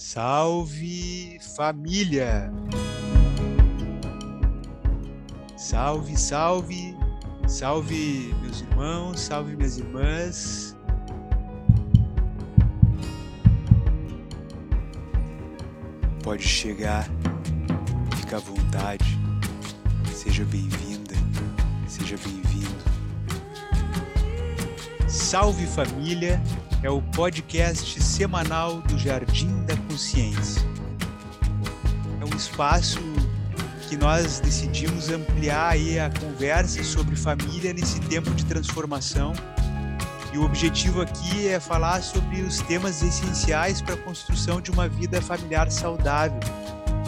[0.00, 2.52] Salve família!
[5.56, 6.96] Salve, salve,
[7.48, 10.76] salve meus irmãos, salve minhas irmãs.
[16.22, 17.08] Pode chegar,
[18.18, 19.18] fica à vontade,
[20.14, 21.16] seja bem-vinda,
[21.88, 22.84] seja bem-vindo.
[25.08, 26.40] Salve família!
[26.82, 30.62] É o podcast semanal do Jardim da Consciência.
[32.20, 33.00] É um espaço
[33.88, 39.32] que nós decidimos ampliar aí a conversa sobre família nesse tempo de transformação.
[40.32, 44.88] E o objetivo aqui é falar sobre os temas essenciais para a construção de uma
[44.88, 46.38] vida familiar saudável.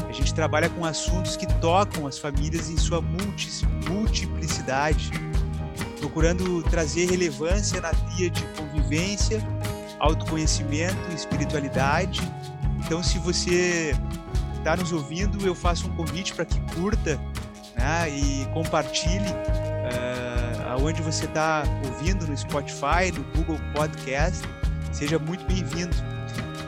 [0.09, 5.13] A gente trabalha com assuntos que tocam as famílias em sua multiplicidade,
[6.01, 9.41] procurando trazer relevância na de convivência
[10.01, 12.21] autoconhecimento e espiritualidade.
[12.85, 13.95] Então, se você
[14.57, 17.21] está nos ouvindo, eu faço um convite para que curta
[17.77, 24.43] né, e compartilhe uh, aonde você está ouvindo, no Spotify, no Google Podcast.
[24.91, 25.95] Seja muito bem-vindo.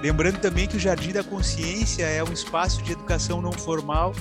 [0.03, 4.13] Lembrando também que o Jardim da Consciência é um espaço de educação não formal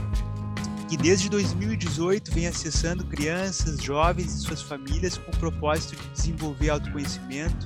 [0.91, 6.69] que desde 2018 vem acessando crianças, jovens e suas famílias com o propósito de desenvolver
[6.69, 7.65] autoconhecimento,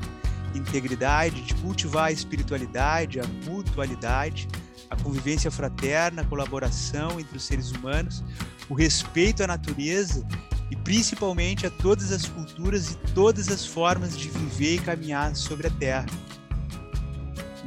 [0.58, 4.48] integridade, de cultivar a espiritualidade, a mutualidade,
[4.90, 8.24] a convivência fraterna, a colaboração entre os seres humanos,
[8.70, 10.26] o respeito à natureza
[10.70, 15.68] e principalmente a todas as culturas e todas as formas de viver e caminhar sobre
[15.68, 16.08] a Terra.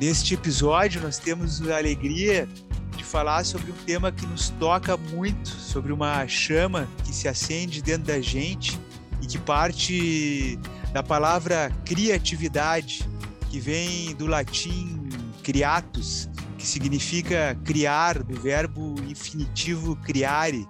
[0.00, 2.48] Neste episódio, nós temos a alegria
[2.96, 7.82] de falar sobre um tema que nos toca muito, sobre uma chama que se acende
[7.82, 8.78] dentro da gente
[9.20, 10.58] e que parte
[10.92, 13.08] da palavra criatividade,
[13.50, 15.08] que vem do latim
[15.42, 20.66] criatus, que significa criar, do verbo infinitivo criare,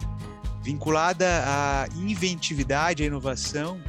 [0.62, 3.80] vinculada à inventividade, à inovação,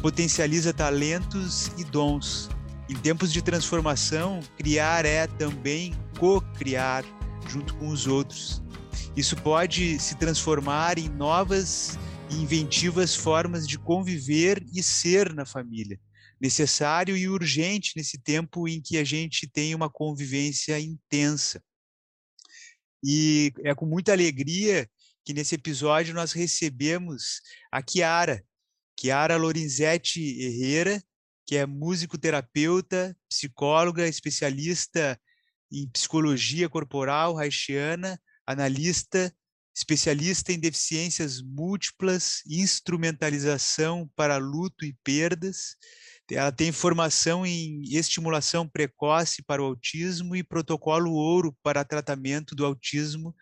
[0.00, 2.48] potencializa talentos e dons.
[2.88, 7.04] Em tempos de transformação, criar é também co-criar
[7.48, 8.62] junto com os outros.
[9.16, 11.98] Isso pode se transformar em novas
[12.32, 16.00] inventivas formas de conviver e ser na família.
[16.40, 21.62] Necessário e urgente nesse tempo em que a gente tem uma convivência intensa.
[23.04, 24.88] E é com muita alegria
[25.24, 28.44] que nesse episódio nós recebemos a Chiara,
[28.98, 31.02] Chiara Lorenzetti Herrera,
[31.46, 35.20] que é músico-terapeuta, psicóloga, especialista
[35.70, 39.34] em psicologia corporal haitiana, analista
[39.74, 45.76] especialista em deficiências múltiplas, instrumentalização para luto e perdas.
[46.30, 52.64] Ela tem formação em estimulação precoce para o autismo e protocolo ouro para tratamento do
[52.64, 53.34] autismo,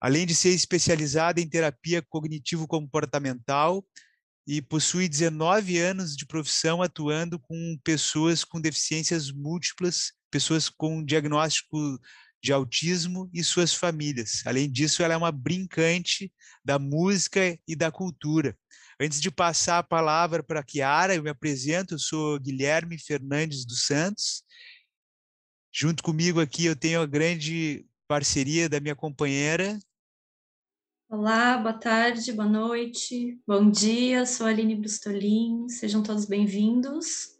[0.00, 3.84] além de ser especializada em terapia cognitivo-comportamental
[4.46, 11.98] e possui 19 anos de profissão atuando com pessoas com deficiências múltiplas, pessoas com diagnóstico
[12.42, 14.42] de autismo e suas famílias.
[14.46, 16.32] Além disso, ela é uma brincante
[16.64, 18.56] da música e da cultura.
[19.00, 23.64] Antes de passar a palavra para a Kiara, eu me apresento, eu sou Guilherme Fernandes
[23.64, 24.42] dos Santos.
[25.72, 29.78] Junto comigo aqui eu tenho a grande parceria da minha companheira.
[31.08, 37.36] Olá, boa tarde, boa noite, bom dia, sou a Aline Brustolin, sejam todos bem-vindos.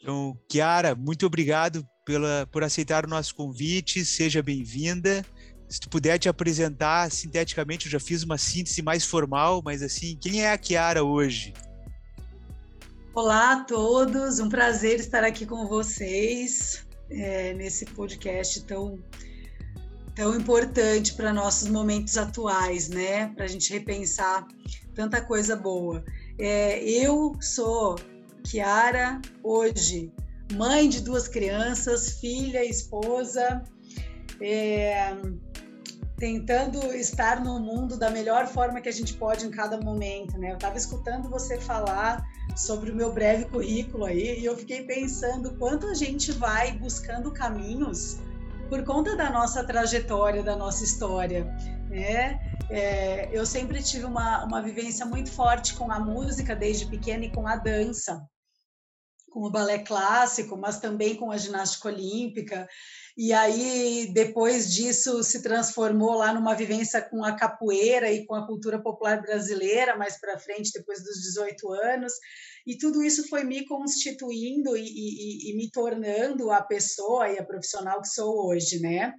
[0.00, 5.22] Então, Kiara, muito obrigado pela, por aceitar o nosso convite, seja bem-vinda.
[5.68, 10.16] Se tu puder te apresentar sinteticamente, eu já fiz uma síntese mais formal, mas assim,
[10.18, 11.52] quem é a Kiara hoje?
[13.14, 18.98] Olá a todos, um prazer estar aqui com vocês é, nesse podcast tão,
[20.14, 23.26] tão importante para nossos momentos atuais, né?
[23.34, 24.48] Para a gente repensar
[24.94, 26.02] tanta coisa boa.
[26.38, 27.96] É, eu sou
[28.44, 30.10] Kiara, hoje
[30.54, 33.62] mãe de duas crianças, filha, esposa,
[34.40, 35.14] é,
[36.16, 40.50] tentando estar no mundo da melhor forma que a gente pode em cada momento, né?
[40.50, 42.24] Eu estava escutando você falar
[42.56, 47.30] sobre o meu breve currículo aí e eu fiquei pensando quanto a gente vai buscando
[47.30, 48.18] caminhos
[48.68, 51.44] por conta da nossa trajetória, da nossa história,
[51.88, 52.40] né?
[52.68, 57.30] É, eu sempre tive uma, uma vivência muito forte com a música desde pequena e
[57.30, 58.28] com a dança.
[59.30, 62.68] Com o balé clássico, mas também com a ginástica olímpica.
[63.16, 68.46] E aí, depois disso, se transformou lá numa vivência com a capoeira e com a
[68.46, 72.12] cultura popular brasileira, mais para frente, depois dos 18 anos.
[72.66, 77.44] E tudo isso foi me constituindo e, e, e me tornando a pessoa e a
[77.44, 79.12] profissional que sou hoje, né?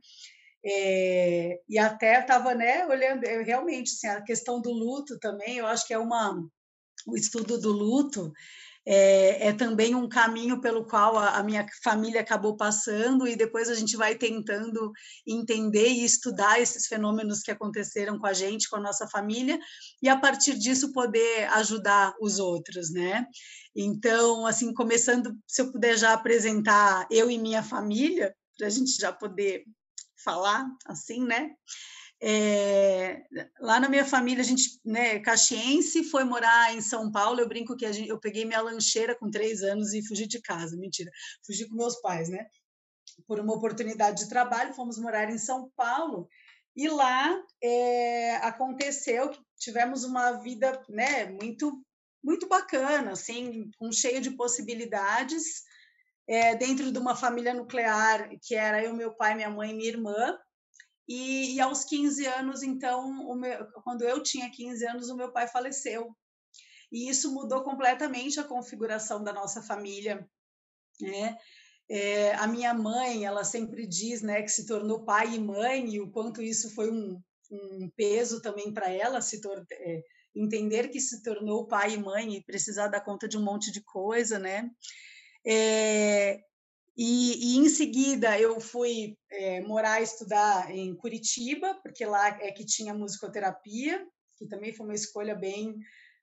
[0.64, 5.88] É, e até estava né, olhando, realmente, assim, a questão do luto também, eu acho
[5.88, 6.36] que é uma,
[7.08, 8.32] o estudo do luto
[8.92, 13.70] é, é, também um caminho pelo qual a, a, minha família acabou passando e depois
[13.70, 14.92] a gente vai tentando
[15.28, 19.60] entender e estudar esses fenômenos que aconteceram com a gente, com a nossa família
[20.02, 23.28] e a partir disso poder ajudar os outros, né?
[23.76, 29.00] Então, assim, começando, se eu puder já apresentar eu e minha família, para a gente
[29.00, 29.66] já poder
[30.24, 31.52] falar assim, né?
[32.22, 33.24] É,
[33.62, 37.40] lá na minha família, a gente, né, caxiense, foi morar em São Paulo.
[37.40, 40.76] Eu brinco que gente, eu peguei minha lancheira com três anos e fugi de casa.
[40.76, 41.12] Mentira,
[41.46, 42.46] fugi com meus pais, né?
[43.26, 46.28] Por uma oportunidade de trabalho, fomos morar em São Paulo.
[46.76, 51.84] E lá é, aconteceu que tivemos uma vida, né, muito,
[52.24, 55.64] muito bacana, assim, um cheio de possibilidades.
[56.28, 59.90] É, dentro de uma família nuclear, que era eu, meu pai, minha mãe e minha
[59.90, 60.38] irmã,
[61.10, 65.48] e, e aos 15 anos, então, meu, quando eu tinha 15 anos, o meu pai
[65.48, 66.16] faleceu.
[66.92, 70.30] E isso mudou completamente a configuração da nossa família.
[71.02, 71.36] Né?
[71.90, 76.00] É, a minha mãe, ela sempre diz né, que se tornou pai e mãe, e
[76.00, 77.20] o quanto isso foi um,
[77.52, 79.42] um peso também para ela, se
[79.72, 80.04] é,
[80.36, 83.82] entender que se tornou pai e mãe e precisar dar conta de um monte de
[83.82, 84.70] coisa, né?
[85.44, 86.40] É,
[87.02, 92.66] e, e, em seguida eu fui é, morar estudar em Curitiba, porque lá é que
[92.66, 94.06] tinha musicoterapia,
[94.36, 95.78] que também foi uma escolha bem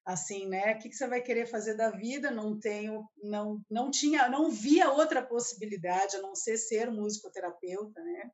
[0.04, 0.74] assim, né?
[0.74, 2.30] O que, que você vai querer fazer da vida?
[2.30, 8.30] Não tenho, não, não tinha, não via outra possibilidade a não ser ser musicoterapeuta, né?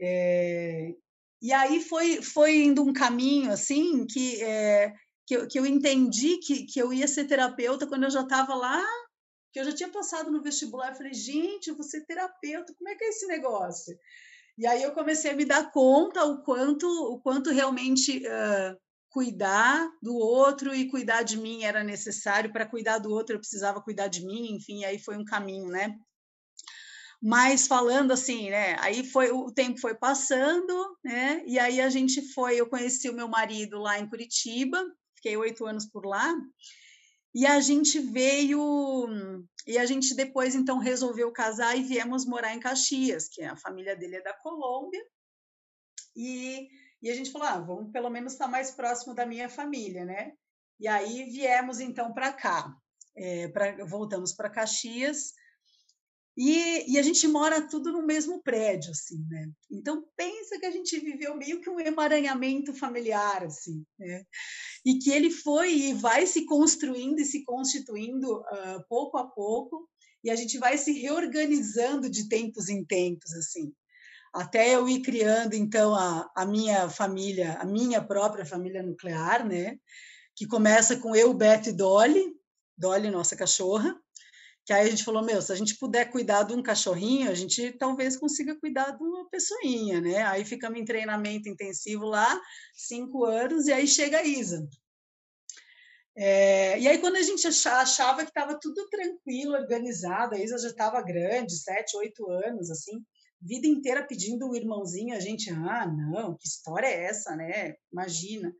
[0.00, 0.94] É,
[1.42, 4.94] e aí foi, foi indo um caminho assim que, é,
[5.26, 8.54] que, eu, que eu entendi que, que eu ia ser terapeuta quando eu já estava
[8.54, 8.86] lá
[9.56, 12.90] que eu já tinha passado no vestibular, eu falei, gente, eu vou ser terapeuta, como
[12.90, 13.98] é que é esse negócio?
[14.58, 19.88] E aí eu comecei a me dar conta o quanto, o quanto realmente uh, cuidar
[20.02, 22.52] do outro e cuidar de mim era necessário.
[22.52, 25.96] Para cuidar do outro, eu precisava cuidar de mim, enfim, aí foi um caminho, né?
[27.22, 28.76] Mas falando assim, né?
[28.80, 31.42] Aí foi o tempo foi passando, né?
[31.46, 35.64] E aí a gente foi, eu conheci o meu marido lá em Curitiba, fiquei oito
[35.64, 36.34] anos por lá.
[37.36, 42.58] E a gente veio, e a gente depois então resolveu casar e viemos morar em
[42.58, 45.04] Caxias, que a família dele é da Colômbia.
[46.16, 46.66] E,
[47.02, 50.32] e a gente falou, ah, vamos pelo menos estar mais próximo da minha família, né?
[50.80, 52.74] E aí viemos então para cá,
[53.14, 55.34] é, pra, voltamos para Caxias
[56.36, 59.48] e, e, a gente mora tudo no mesmo prédio, assim, né?
[59.70, 64.22] Então pensa que a gente viveu meio que um emaranhamento familiar, assim, né?
[64.84, 69.88] E que ele foi e vai se construindo e se constituindo uh, pouco a pouco,
[70.22, 73.72] e a gente vai se reorganizando de tempos em tempos, assim.
[74.34, 79.78] Até eu ir criando, então, a, a minha família, a minha própria família nuclear, né?
[80.34, 82.36] Que começa com eu, Beto e Dolly,
[82.76, 83.98] Dolly, nossa cachorra,
[84.66, 87.34] que aí a gente falou, meu, se a gente puder cuidar de um cachorrinho, a
[87.34, 90.24] gente talvez consiga cuidar de uma pessoinha, né?
[90.24, 92.40] Aí ficamos em treinamento intensivo lá,
[92.74, 94.68] cinco anos, e aí chega a Isa.
[96.16, 100.68] É, e aí, quando a gente achava que estava tudo tranquilo, organizado, a Isa já
[100.68, 103.04] estava grande, sete, oito anos, assim,
[103.40, 107.76] vida inteira pedindo um irmãozinho, a gente, ah, não, que história é essa, né?
[107.92, 108.52] Imagina.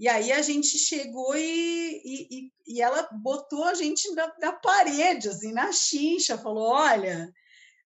[0.00, 5.28] E aí a gente chegou e, e, e ela botou a gente na, na, parede,
[5.28, 7.30] assim, na chincha, falou: olha,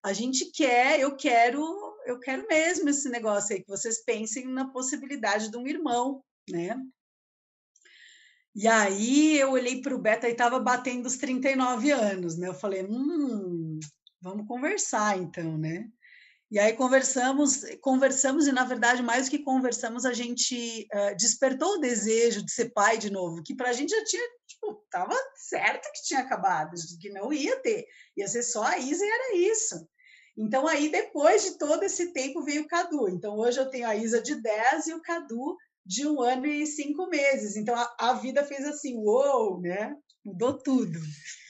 [0.00, 1.60] a gente quer, eu quero,
[2.06, 6.80] eu quero mesmo esse negócio aí, que vocês pensem na possibilidade de um irmão, né?
[8.54, 12.46] E aí eu olhei para o Beto e estava batendo os 39 anos, né?
[12.46, 13.80] Eu falei, hum,
[14.20, 15.88] vamos conversar então, né?
[16.54, 21.72] E aí conversamos, conversamos e na verdade mais do que conversamos, a gente uh, despertou
[21.72, 25.16] o desejo de ser pai de novo, que para a gente já tinha, tipo, tava
[25.34, 26.70] certo que tinha acabado,
[27.00, 27.84] que não ia ter,
[28.16, 29.84] ia ser só a Isa e era isso.
[30.38, 33.08] Então aí depois de todo esse tempo veio o Cadu.
[33.08, 36.64] Então hoje eu tenho a Isa de 10 e o Cadu de um ano e
[36.68, 37.56] cinco meses.
[37.56, 39.92] Então a, a vida fez assim, uou, né?
[40.24, 41.00] Mudou tudo.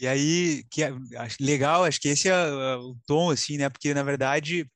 [0.01, 0.91] E aí, que é,
[1.39, 3.69] legal, acho que esse é o tom, assim, né?
[3.69, 4.67] Porque, na verdade,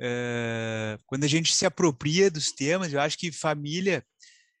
[0.00, 4.04] uh, quando a gente se apropria dos temas, eu acho que família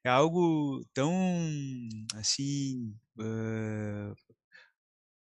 [0.04, 1.12] é algo tão
[2.14, 4.14] assim uh,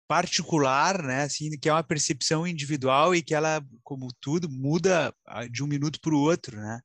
[0.08, 5.12] particular, né, assim, que é uma percepção individual e que ela, como tudo, muda
[5.50, 6.80] de um minuto para o outro, né?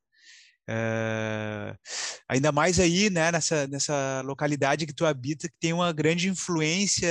[0.70, 1.78] Uh,
[2.28, 7.10] ainda mais aí, né, nessa, nessa localidade que tu habita, que tem uma grande influência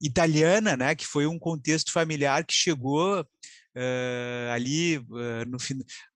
[0.00, 3.26] italiana, né, que foi um contexto familiar que chegou
[3.76, 4.98] uh, ali
[5.46, 5.58] no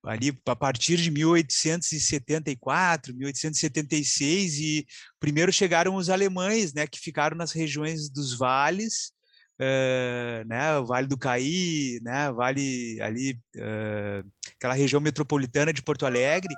[0.05, 4.87] ali a partir de 1874, 1876 e
[5.19, 9.13] primeiro chegaram os alemães, né, que ficaram nas regiões dos vales
[9.61, 14.27] uh, né, o Vale do Caí, né, Vale ali, uh,
[14.57, 16.55] aquela região metropolitana de Porto Alegre,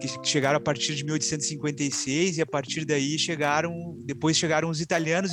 [0.00, 5.32] que chegaram a partir de 1856 e a partir daí chegaram, depois chegaram os italianos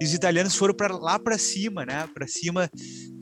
[0.00, 2.68] e os italianos foram para lá para cima, né, para cima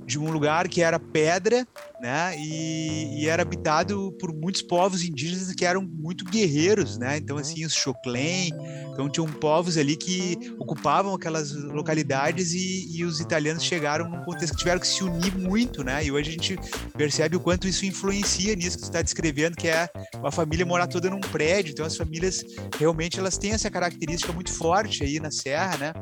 [0.08, 1.68] de um lugar que era pedra,
[2.00, 2.34] né?
[2.38, 7.18] E, e, era habitado por muitos povos indígenas que eram muito guerreiros, né?
[7.18, 8.50] Então assim os Choclen,
[8.90, 14.52] então tinham povos ali que ocupavam aquelas localidades e, e, os italianos chegaram num contexto
[14.52, 16.02] que tiveram que se unir muito, né?
[16.02, 16.58] E hoje a gente
[16.96, 19.90] percebe o quanto isso influencia nisso que você está descrevendo, que é
[20.24, 21.72] a família morar toda num prédio.
[21.72, 22.42] Então as famílias
[22.78, 25.92] realmente elas têm essa característica muito forte aí na Serra, né?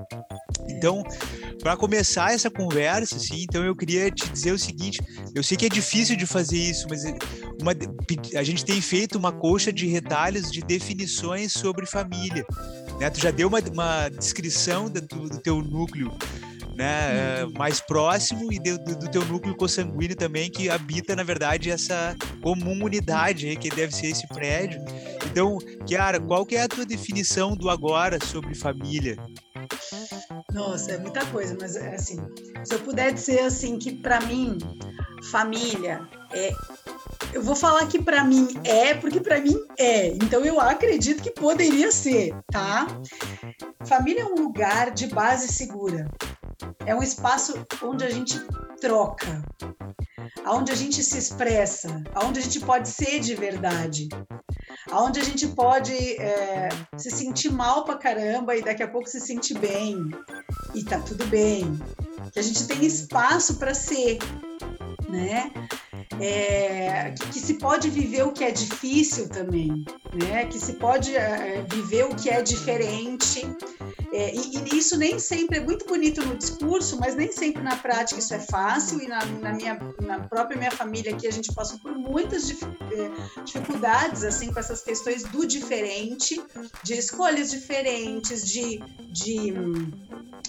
[0.69, 1.03] Então,
[1.61, 5.01] para começar essa conversa, assim, então eu queria te dizer o seguinte:
[5.35, 7.05] eu sei que é difícil de fazer isso, mas
[7.61, 7.73] uma,
[8.39, 12.45] a gente tem feito uma coxa de retalhos de definições sobre família.
[13.01, 13.11] Né?
[13.11, 16.13] Tu já deu uma, uma descrição do, do teu núcleo
[16.77, 17.53] né, uhum.
[17.53, 22.85] mais próximo e do, do, teu núcleo consanguíneo também, que habita, na verdade, essa comum
[22.85, 24.85] unidade aí, que deve ser esse prédio.
[25.25, 29.17] Então, Kiara, qual que é a tua definição do agora sobre família?
[30.53, 32.17] Nossa, é muita coisa, mas é assim,
[32.65, 34.59] se eu puder dizer assim que para mim
[35.31, 36.53] família é
[37.33, 40.09] eu vou falar que para mim é, porque para mim é.
[40.09, 42.87] Então eu acredito que poderia ser, tá?
[43.85, 46.09] Família é um lugar de base segura.
[46.87, 48.41] É um espaço onde a gente
[48.81, 49.45] troca,
[50.45, 54.09] aonde a gente se expressa, aonde a gente pode ser de verdade,
[54.91, 59.21] aonde a gente pode é, se sentir mal pra caramba e daqui a pouco se
[59.21, 60.09] sentir bem
[60.75, 61.79] e tá tudo bem,
[62.33, 64.19] que a gente tem espaço para ser,
[65.09, 65.51] né?
[66.21, 70.47] É, que, que, se pode viver o que é difícil também, né?
[70.47, 73.47] Que se pode é, viver o que é diferente
[74.13, 77.77] é, e, e, isso nem sempre é muito bonito no discurso, mas nem sempre na
[77.77, 79.03] prática isso é fácil.
[79.03, 83.45] E na, na minha na própria minha família aqui a gente passou por muitas é,
[83.45, 86.41] dificuldades assim com essas questões do diferente,
[86.83, 89.53] de escolhas diferentes, de, de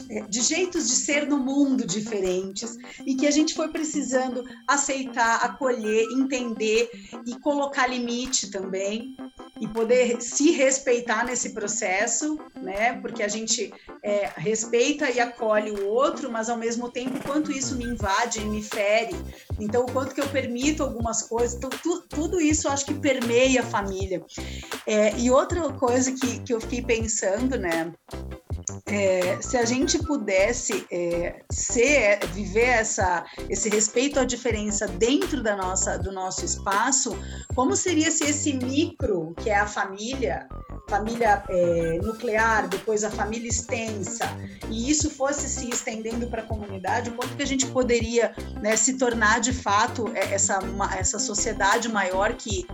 [0.09, 5.43] é, de jeitos de ser no mundo diferentes e que a gente foi precisando aceitar,
[5.43, 6.89] acolher, entender
[7.25, 9.15] e colocar limite também
[9.59, 12.93] e poder se respeitar nesse processo, né?
[13.01, 13.73] Porque a gente
[14.03, 18.45] é, respeita e acolhe o outro, mas ao mesmo tempo quanto isso me invade e
[18.45, 19.15] me fere.
[19.59, 22.93] Então, o quanto que eu permito algumas coisas, então, tu, tudo isso eu acho que
[22.93, 24.23] permeia a família.
[24.85, 27.91] É, e outra coisa que, que eu fiquei pensando, né?
[28.89, 35.57] É, se a gente pudesse é, ser, viver essa, esse respeito à diferença dentro da
[35.57, 37.17] nossa, do nosso espaço,
[37.53, 40.47] como seria se esse micro, que é a família,
[40.89, 44.25] família é, nuclear, depois a família extensa,
[44.69, 48.97] e isso fosse se estendendo para a comunidade, quanto que a gente poderia né, se
[48.97, 52.65] tornar de fato é, essa, uma, essa sociedade maior que,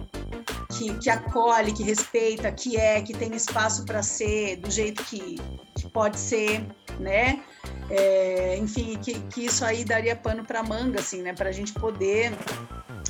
[0.83, 5.37] que, que, acolhe, que respeita, que é, que tem espaço para ser do jeito que,
[5.77, 6.65] que pode ser,
[6.99, 7.41] né?
[7.89, 11.33] É, enfim, que, que isso aí daria pano para manga, assim, né?
[11.33, 12.31] Para a gente poder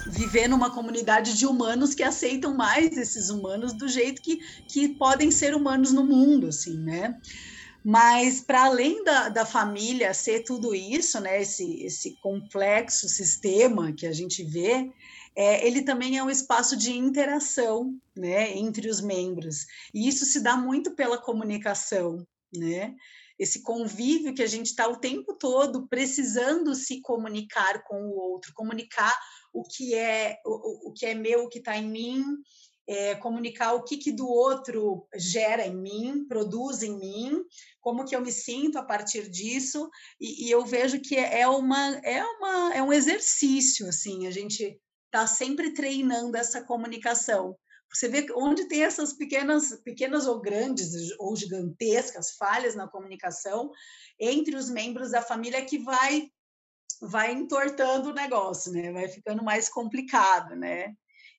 [0.08, 4.38] viver numa comunidade de humanos que aceitam mais esses humanos do jeito que,
[4.68, 7.18] que podem ser humanos no mundo, assim, né?
[7.84, 11.42] Mas para além da, da família ser tudo isso, né?
[11.42, 14.90] Esse, esse complexo sistema que a gente vê,
[15.36, 18.56] é, ele também é um espaço de interação, né?
[18.58, 19.66] Entre os membros.
[19.94, 22.96] E isso se dá muito pela comunicação, né?
[23.38, 28.54] esse convívio que a gente está o tempo todo precisando se comunicar com o outro,
[28.54, 29.14] comunicar
[29.52, 32.24] o que é o, o que é meu, o que está em mim,
[32.88, 37.44] é, comunicar o que, que do outro gera em mim, produz em mim,
[37.80, 41.96] como que eu me sinto a partir disso, e, e eu vejo que é uma,
[42.04, 44.80] é uma é um exercício assim, a gente
[45.14, 47.56] está sempre treinando essa comunicação.
[47.94, 53.70] Você vê onde tem essas pequenas, pequenas ou grandes ou gigantescas falhas na comunicação
[54.20, 56.32] entre os membros da família que vai
[57.00, 58.92] vai entortando o negócio, né?
[58.92, 60.94] Vai ficando mais complicado, né?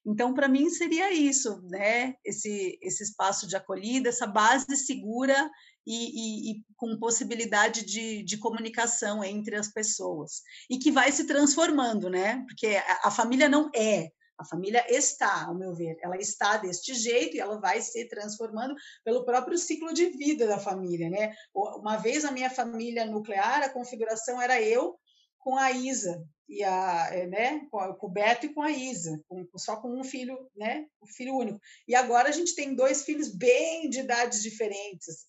[0.07, 2.15] Então, para mim, seria isso, né?
[2.23, 5.51] Esse, esse espaço de acolhida, essa base segura
[5.87, 10.43] e, e, e, com possibilidade de, de comunicação entre as pessoas.
[10.69, 12.45] E que vai se transformando, né?
[12.47, 16.93] Porque a, a família não é, a família está, ao meu ver, ela está deste
[16.95, 18.75] jeito e ela vai se transformando
[19.05, 21.35] pelo próprio ciclo de vida da família, né?
[21.55, 24.99] Uma vez a minha família nuclear, a configuração era eu
[25.39, 29.47] com a Isa e a, é, né, com o Beto e com a Isa, com,
[29.57, 31.61] só com um filho, né, um filho único.
[31.87, 35.27] E agora a gente tem dois filhos bem de idades diferentes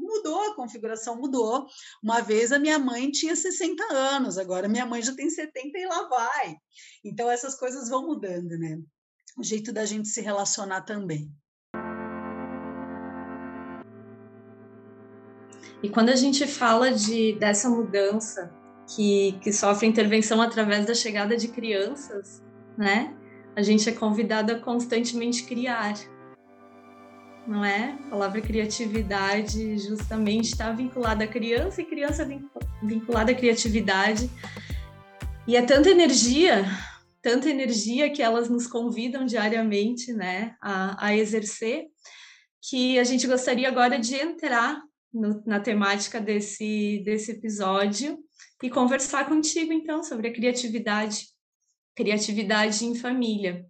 [0.00, 1.66] mudou a configuração, mudou.
[2.02, 5.86] Uma vez a minha mãe tinha 60 anos, agora minha mãe já tem 70 e
[5.86, 6.56] lá vai.
[7.04, 8.80] Então essas coisas vão mudando, né?
[9.38, 11.30] O jeito da gente se relacionar também.
[15.82, 18.52] E quando a gente fala de dessa mudança
[18.94, 22.42] que, que sofre intervenção através da chegada de crianças,
[22.76, 23.16] né?
[23.56, 25.94] A gente é convidado a constantemente criar
[27.46, 27.98] não é?
[28.06, 32.28] A palavra criatividade justamente está vinculada à criança e criança
[32.82, 34.30] vinculada à criatividade.
[35.46, 36.64] E é tanta energia,
[37.22, 41.86] tanta energia que elas nos convidam diariamente, né, a, a exercer,
[42.62, 44.80] que a gente gostaria agora de entrar
[45.12, 48.18] no, na temática desse, desse episódio
[48.62, 51.26] e conversar contigo, então, sobre a criatividade,
[51.96, 53.66] criatividade em família.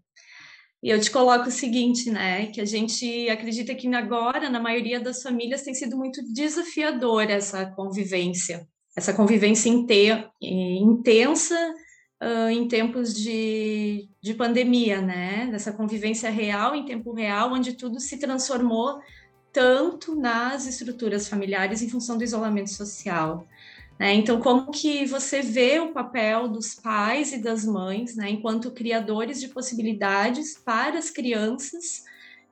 [0.83, 2.47] E eu te coloco o seguinte, né?
[2.47, 7.67] Que a gente acredita que agora, na maioria das famílias, tem sido muito desafiadora essa
[7.67, 9.69] convivência, essa convivência
[10.41, 11.75] intensa
[12.23, 15.49] uh, em tempos de, de pandemia, né?
[15.51, 19.01] Dessa convivência real, em tempo real, onde tudo se transformou
[19.53, 23.47] tanto nas estruturas familiares em função do isolamento social.
[24.01, 24.15] Né?
[24.15, 29.39] Então, como que você vê o papel dos pais e das mães, né, enquanto criadores
[29.39, 32.03] de possibilidades para as crianças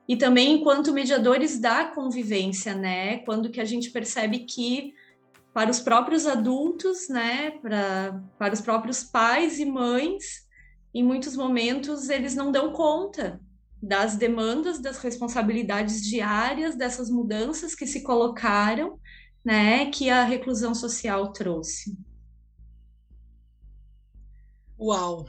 [0.07, 3.17] e também enquanto mediadores da convivência, né?
[3.19, 4.93] Quando que a gente percebe que
[5.51, 10.47] para os próprios adultos, né, para, para os próprios pais e mães,
[10.93, 13.41] em muitos momentos eles não dão conta
[13.81, 18.99] das demandas, das responsabilidades diárias, dessas mudanças que se colocaram
[19.43, 21.97] né, que a reclusão social trouxe?
[24.79, 25.25] Uau!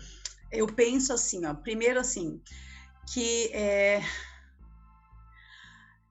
[0.53, 2.41] Eu penso assim, ó, primeiro assim,
[3.13, 4.03] que é,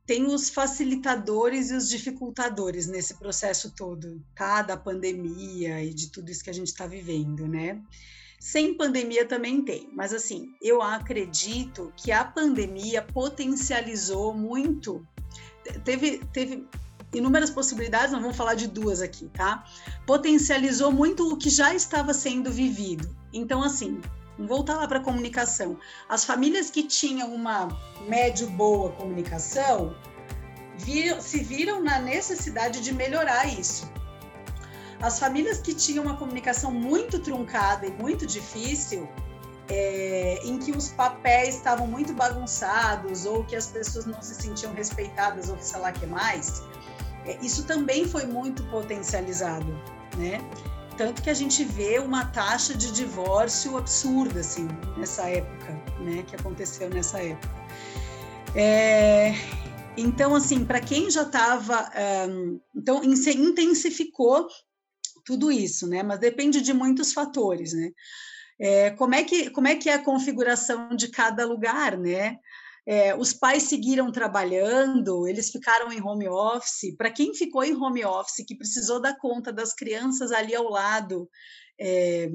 [0.09, 4.63] tem os facilitadores e os dificultadores nesse processo todo, tá?
[4.63, 7.79] Da pandemia e de tudo isso que a gente está vivendo, né?
[8.39, 15.05] Sem pandemia também tem, mas assim, eu acredito que a pandemia potencializou muito.
[15.83, 16.67] Teve, teve
[17.13, 19.63] inúmeras possibilidades, não vamos falar de duas aqui, tá?
[20.05, 23.09] Potencializou muito o que já estava sendo vivido.
[23.33, 23.99] Então, assim,
[24.37, 25.77] voltar lá para a comunicação.
[26.07, 27.67] As famílias que tinham uma
[28.07, 29.95] médio boa comunicação
[30.77, 33.91] viram, se viram na necessidade de melhorar isso.
[35.01, 39.07] As famílias que tinham uma comunicação muito truncada e muito difícil,
[39.69, 44.73] é, em que os papéis estavam muito bagunçados ou que as pessoas não se sentiam
[44.73, 46.63] respeitadas ou sei lá que mais,
[47.41, 49.71] isso também foi muito potencializado,
[50.17, 50.39] né?
[50.97, 56.23] Tanto que a gente vê uma taxa de divórcio absurda, assim, nessa época, né?
[56.27, 57.55] Que aconteceu nessa época.
[58.55, 59.33] É,
[59.95, 61.89] então, assim, para quem já estava.
[62.29, 64.47] Um, então, intensificou
[65.25, 66.03] tudo isso, né?
[66.03, 67.91] Mas depende de muitos fatores, né?
[68.59, 72.37] É, como, é que, como é que é a configuração de cada lugar, né?
[72.91, 76.95] É, os pais seguiram trabalhando, eles ficaram em home office.
[76.97, 81.29] Para quem ficou em home office, que precisou dar conta das crianças ali ao lado,
[81.79, 82.27] é,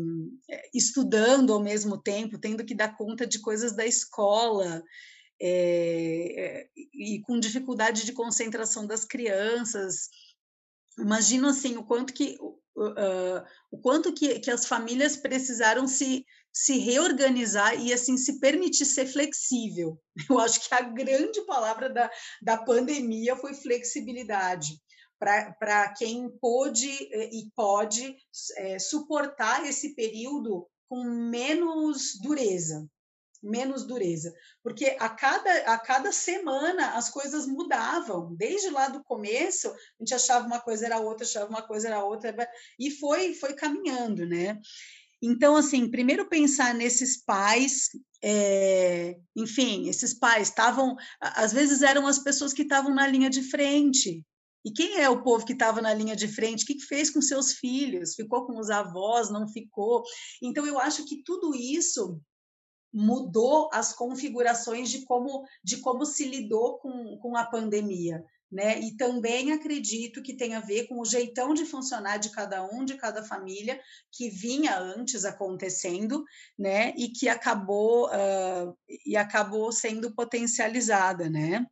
[0.73, 4.81] estudando ao mesmo tempo, tendo que dar conta de coisas da escola,
[5.43, 10.09] é, e com dificuldade de concentração das crianças.
[10.97, 12.39] Imagino assim o quanto que
[12.77, 18.87] uh, o quanto que, que as famílias precisaram se se reorganizar e assim se permitir
[18.87, 20.01] ser flexível.
[20.31, 22.09] Eu acho que a grande palavra da,
[22.41, 24.81] da pandemia foi flexibilidade
[25.19, 28.17] para quem pôde eh, e pode
[28.57, 32.87] é, suportar esse período com menos dureza,
[33.43, 39.69] menos dureza, porque a cada, a cada semana as coisas mudavam, desde lá do começo,
[39.69, 42.35] a gente achava uma coisa era outra, achava uma coisa era outra,
[42.79, 44.61] e foi, foi caminhando, né?
[45.27, 47.89] Então, assim, primeiro pensar nesses pais,
[48.23, 53.43] é, enfim, esses pais estavam, às vezes eram as pessoas que estavam na linha de
[53.43, 54.23] frente.
[54.63, 56.65] E quem é o povo que estava na linha de frente?
[56.65, 58.15] O que, fez com seus filhos?
[58.15, 59.31] Ficou com os avós?
[59.31, 60.03] Não ficou?
[60.43, 62.21] Então, eu acho que tudo isso
[62.93, 68.23] mudou as configurações de como, de como se lidou com, com a pandemia.
[68.53, 68.79] Né?
[68.81, 72.85] E também acredito que tem a ver com o jeitão de funcionar de cada um,
[72.85, 73.81] de cada família,
[74.13, 76.25] que vinha antes acontecendo,
[76.57, 76.95] né?
[76.97, 81.67] E que acabou uh, e acabou sendo potencializada, né?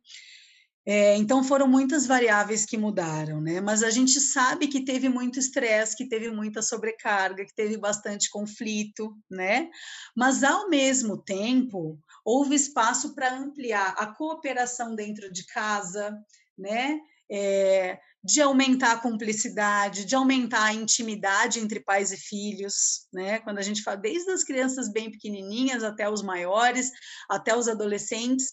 [0.85, 3.61] É, então foram muitas variáveis que mudaram, né?
[3.61, 8.29] Mas a gente sabe que teve muito estresse, que teve muita sobrecarga, que teve bastante
[8.29, 9.69] conflito, né?
[10.13, 16.17] Mas ao mesmo tempo houve espaço para ampliar a cooperação dentro de casa,
[16.57, 16.99] né?
[17.31, 23.39] É, de aumentar a cumplicidade, de aumentar a intimidade entre pais e filhos, né?
[23.39, 26.89] Quando a gente fala desde as crianças bem pequenininhas até os maiores,
[27.29, 28.49] até os adolescentes,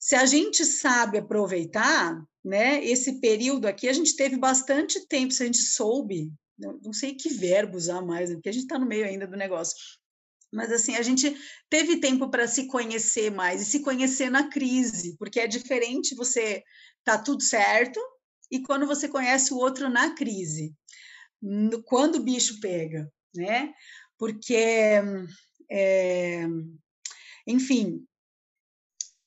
[0.00, 5.42] se a gente sabe aproveitar, né, esse período aqui, a gente teve bastante tempo, se
[5.42, 9.04] a gente soube, não, sei que verbo usar mais, porque a gente está no meio
[9.04, 9.76] ainda do negócio,
[10.52, 11.34] mas assim, a gente
[11.68, 16.62] teve tempo para se conhecer mais e se conhecer na crise, porque é diferente você
[17.04, 18.00] tá tudo certo
[18.50, 20.74] e quando você conhece o outro na crise,
[21.84, 23.72] quando o bicho pega, né?
[24.18, 25.00] Porque,
[25.70, 26.46] é,
[27.46, 28.04] enfim,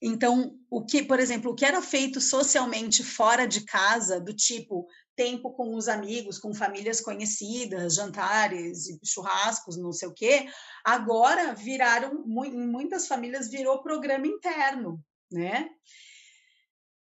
[0.05, 4.85] então, o que, por exemplo, o que era feito socialmente fora de casa, do tipo
[5.15, 10.45] tempo com os amigos, com famílias conhecidas, jantares, churrascos, não sei o quê,
[10.83, 15.69] agora viraram, em muitas famílias virou programa interno, né?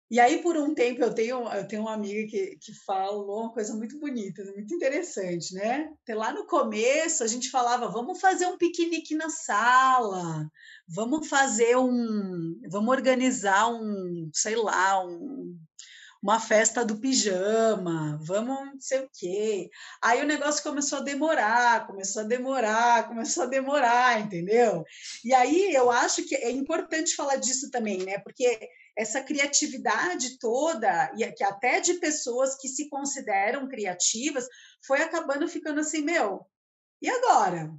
[0.09, 3.51] E aí, por um tempo, eu tenho, eu tenho uma amiga que, que falou uma
[3.51, 5.91] coisa muito bonita, muito interessante, né?
[6.09, 10.47] Lá no começo, a gente falava, vamos fazer um piquenique na sala,
[10.87, 15.57] vamos fazer um, vamos organizar um, sei lá, um,
[16.21, 19.69] uma festa do pijama, vamos não sei o quê.
[20.01, 24.83] Aí o negócio começou a demorar, começou a demorar, começou a demorar, entendeu?
[25.23, 28.17] E aí eu acho que é importante falar disso também, né?
[28.19, 34.47] Porque essa criatividade toda, e que até de pessoas que se consideram criativas,
[34.85, 36.45] foi acabando ficando assim, meu,
[37.01, 37.71] e agora?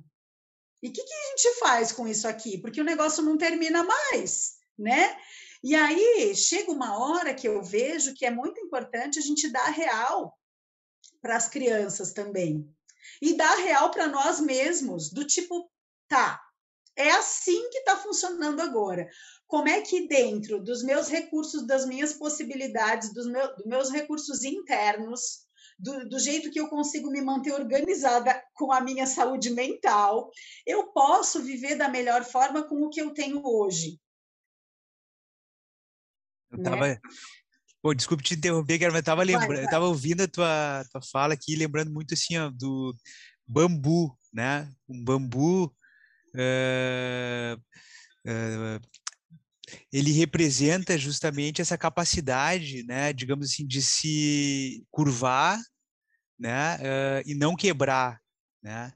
[0.83, 2.59] E o que, que a gente faz com isso aqui?
[2.59, 5.17] Porque o negócio não termina mais, né?
[5.63, 9.71] E aí chega uma hora que eu vejo que é muito importante a gente dar
[9.71, 10.39] real
[11.21, 12.69] para as crianças também.
[13.21, 15.71] E dar real para nós mesmos, do tipo,
[16.09, 16.41] tá,
[16.97, 19.09] é assim que está funcionando agora
[19.47, 25.46] como é que dentro dos meus recursos, das minhas possibilidades, dos, dos meus recursos internos,
[25.79, 30.31] do, do, jeito que eu consigo me manter organizada com a minha saúde mental,
[30.67, 34.01] eu posso viver da melhor forma com o que eu tenho hoje.
[36.51, 36.89] Eu tava.
[36.89, 37.01] Né?
[37.83, 41.35] Pô, desculpe te interromper, mas eu estava lembrando, eu tava ouvindo a tua, tua fala
[41.35, 42.95] aqui, lembrando muito assim, ó, do
[43.47, 44.69] bambu, né?
[44.89, 45.73] Um bambu.
[46.35, 47.57] Uh,
[48.27, 48.81] uh,
[49.93, 55.59] ele representa justamente essa capacidade, né, digamos assim, de se curvar,
[56.39, 58.21] né, uh, e não quebrar,
[58.63, 58.93] né.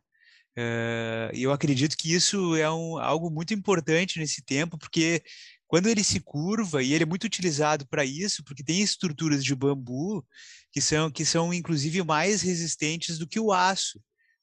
[0.58, 5.22] Uh, eu acredito que isso é um, algo muito importante nesse tempo, porque
[5.66, 9.54] quando ele se curva e ele é muito utilizado para isso, porque tem estruturas de
[9.54, 10.26] bambu
[10.72, 14.00] que são que são inclusive mais resistentes do que o aço.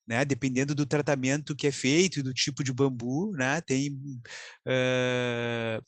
[0.07, 3.91] Né, dependendo do tratamento que é feito e do tipo de bambu, né, tem
[4.65, 5.83] uh,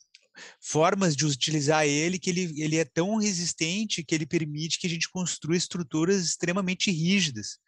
[0.60, 4.90] formas de utilizar ele que ele, ele é tão resistente que ele permite que a
[4.90, 7.58] gente construa estruturas extremamente rígidas.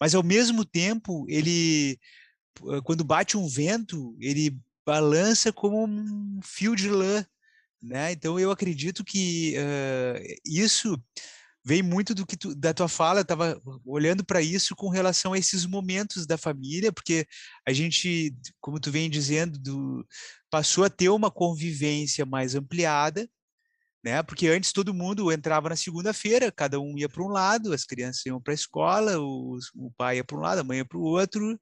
[0.00, 1.98] Mas, ao mesmo tempo, ele,
[2.84, 7.24] quando bate um vento, ele balança como um fio de lã.
[7.82, 8.12] Né?
[8.12, 11.00] Então, eu acredito que uh, isso
[11.68, 15.38] vem muito do que tu, da tua fala, estava olhando para isso com relação a
[15.38, 17.26] esses momentos da família, porque
[17.66, 20.06] a gente, como tu vem dizendo, do,
[20.50, 23.28] passou a ter uma convivência mais ampliada,
[24.02, 24.22] né?
[24.22, 28.24] Porque antes todo mundo entrava na segunda-feira, cada um ia para um lado, as crianças
[28.24, 30.96] iam para a escola, o, o pai ia para um lado, a mãe ia para
[30.96, 31.60] o outro,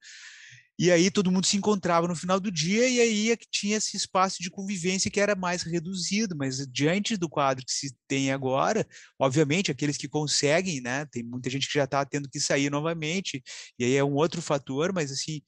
[0.78, 3.76] e aí todo mundo se encontrava no final do dia e aí é que tinha
[3.78, 8.30] esse espaço de convivência que era mais reduzido, mas diante do quadro que se tem
[8.30, 8.86] agora,
[9.18, 13.42] obviamente aqueles que conseguem, né, tem muita gente que já está tendo que sair novamente,
[13.78, 15.40] e aí é um outro fator, mas assim,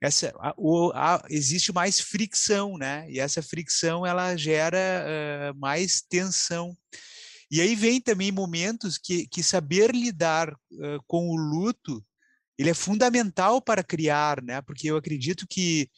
[0.00, 0.54] essa a,
[0.94, 3.06] a, existe mais fricção, né?
[3.08, 6.76] E essa fricção ela gera uh, mais tensão.
[7.50, 12.04] E aí vem também momentos que, que saber lidar uh, com o luto
[12.58, 14.60] ele é fundamental para criar, né?
[14.62, 15.88] Porque eu acredito que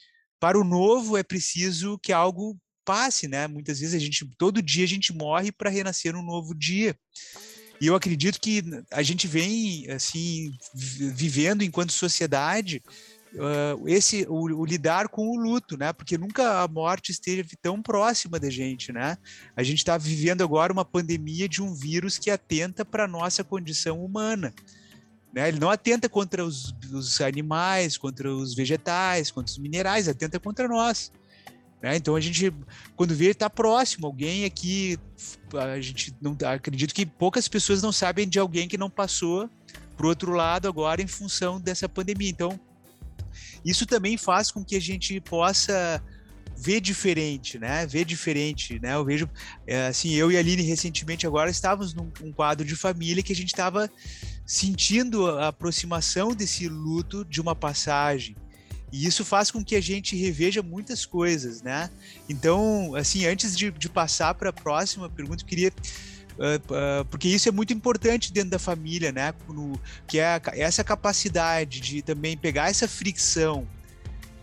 [0.41, 3.47] para o novo é preciso que algo passe, né?
[3.47, 6.97] Muitas vezes a gente todo dia a gente morre para renascer um novo dia.
[7.81, 12.83] E eu acredito que a gente vem assim vivendo enquanto sociedade
[13.35, 15.93] uh, esse o, o, lidar com o luto, né?
[15.93, 19.17] Porque nunca a morte esteve tão próxima da gente, né?
[19.57, 24.05] A gente está vivendo agora uma pandemia de um vírus que atenta para nossa condição
[24.05, 24.53] humana.
[25.39, 25.47] Né?
[25.47, 30.67] Ele não atenta contra os, os, animais, contra os vegetais, contra os minerais, atenta contra
[30.67, 31.13] nós.
[31.81, 31.95] Né?
[31.95, 32.53] Então a gente,
[32.97, 34.09] quando vê, está próximo.
[34.09, 34.99] Alguém aqui,
[35.55, 39.49] a gente não acredito que poucas pessoas não sabem de alguém que não passou
[39.97, 42.31] para o outro lado agora em função dessa pandemia.
[42.31, 42.59] Então
[43.65, 46.03] isso também faz com que a gente possa
[46.59, 47.87] ver diferente, né?
[47.87, 48.95] Ver diferente, né?
[48.95, 49.31] Eu vejo,
[49.67, 53.33] é, assim, eu e a Aline recentemente agora estávamos num um quadro de família que
[53.33, 53.89] a gente estava
[54.45, 58.35] sentindo a aproximação desse luto de uma passagem.
[58.91, 61.91] E isso faz com que a gente reveja muitas coisas, né?
[62.29, 65.73] Então, assim, antes de, de passar para a próxima pergunta, eu queria
[66.39, 69.35] Uh, uh, porque isso é muito importante dentro da família, né?
[70.07, 73.67] Que é essa capacidade de também pegar essa fricção,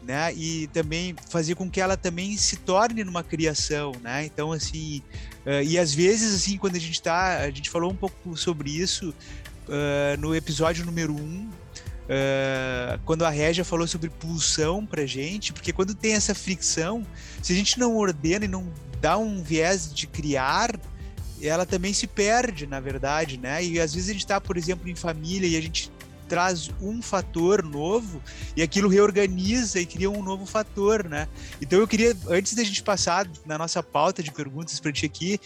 [0.06, 0.34] né?
[0.34, 4.26] E também fazer com que ela também se torne numa criação, né?
[4.26, 5.02] Então, assim,
[5.46, 8.70] uh, e às vezes, assim, quando a gente tá, a gente falou um pouco sobre
[8.70, 9.14] isso
[10.20, 11.50] no episódio número 1, um,
[13.04, 17.04] quando a Régia falou sobre pulsão pra gente, porque quando tem essa fricção,
[17.42, 20.80] se a gente não ordena e não dá um viés de criar,
[21.42, 23.64] ela também se perde, na verdade, né?
[23.64, 25.92] E às vezes a gente está, por exemplo, em família e a gente
[26.28, 28.22] traz um fator novo
[28.56, 31.28] e aquilo reorganiza e cria um novo fator, né?
[31.62, 35.40] Então eu queria, antes da gente passar na nossa pauta de perguntas para ti aqui,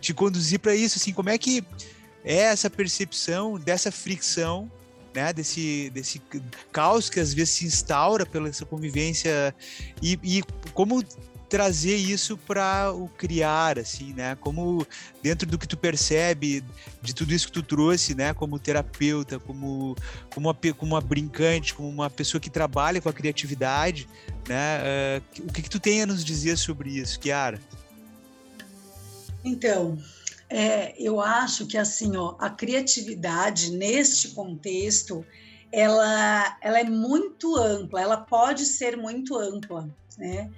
[0.00, 1.64] te conduzir para isso, assim, como é que
[2.24, 4.70] é essa percepção dessa fricção,
[5.14, 5.32] né?
[5.32, 6.22] Desse, desse
[6.70, 9.54] caos que às vezes se instaura pela essa convivência
[10.00, 11.02] e, e como
[11.52, 14.34] trazer isso para o criar, assim, né?
[14.40, 14.86] Como
[15.22, 16.64] dentro do que tu percebe,
[17.02, 18.32] de tudo isso que tu trouxe, né?
[18.32, 19.94] Como terapeuta, como,
[20.32, 24.08] como, uma, como uma brincante, como uma pessoa que trabalha com a criatividade,
[24.48, 24.80] né?
[25.36, 27.60] Uh, o que, que tu tem a nos dizer sobre isso, Kiara?
[29.44, 29.98] Então,
[30.48, 35.22] é, eu acho que assim, ó, a criatividade neste contexto,
[35.70, 39.86] ela, ela é muito ampla, ela pode ser muito ampla,
[40.16, 40.50] né?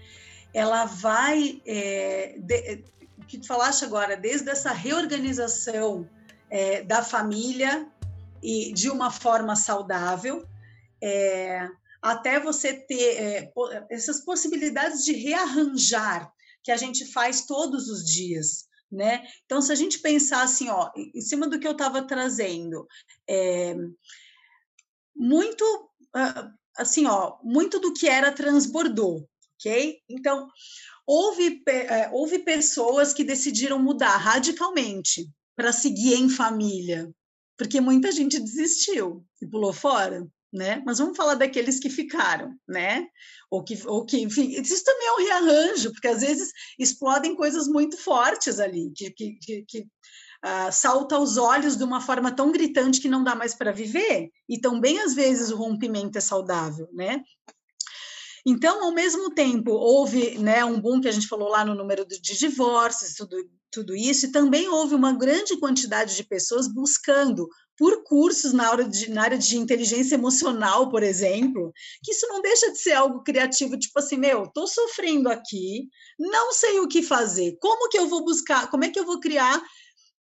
[0.55, 2.85] Ela vai, é, de,
[3.19, 6.09] o que tu falaste agora, desde essa reorganização
[6.49, 7.91] é, da família
[8.41, 10.47] e de uma forma saudável,
[11.03, 11.69] é,
[12.01, 13.53] até você ter é,
[13.91, 18.69] essas possibilidades de rearranjar que a gente faz todos os dias.
[18.91, 19.27] Né?
[19.45, 22.87] Então, se a gente pensar assim, ó, em cima do que eu estava trazendo,
[23.29, 23.75] é,
[25.17, 29.99] muito ah, assim, ó, muito do que era transbordou, ok?
[30.09, 30.49] Então,
[31.07, 37.11] houve, é, houve pessoas que decidiram mudar radicalmente para seguir em família,
[37.57, 40.27] porque muita gente desistiu e pulou fora.
[40.53, 40.81] Né?
[40.87, 43.09] Mas vamos falar daqueles que ficaram, né?
[43.51, 47.67] Ou que, ou que, enfim, isso também é um rearranjo, porque às vezes explodem coisas
[47.67, 52.53] muito fortes ali, que, que, que, que uh, salta aos olhos de uma forma tão
[52.53, 54.31] gritante que não dá mais para viver.
[54.49, 57.21] E também às vezes o rompimento é saudável, né?
[58.47, 62.05] Então, ao mesmo tempo, houve né, um boom que a gente falou lá no número
[62.05, 63.37] de divórcios, tudo,
[63.71, 68.89] tudo isso, e também houve uma grande quantidade de pessoas buscando por cursos na, área
[68.89, 73.23] de, na área de inteligência emocional, por exemplo, que isso não deixa de ser algo
[73.23, 78.07] criativo, tipo assim, meu, estou sofrendo aqui, não sei o que fazer, como que eu
[78.07, 79.61] vou buscar, como é que eu vou criar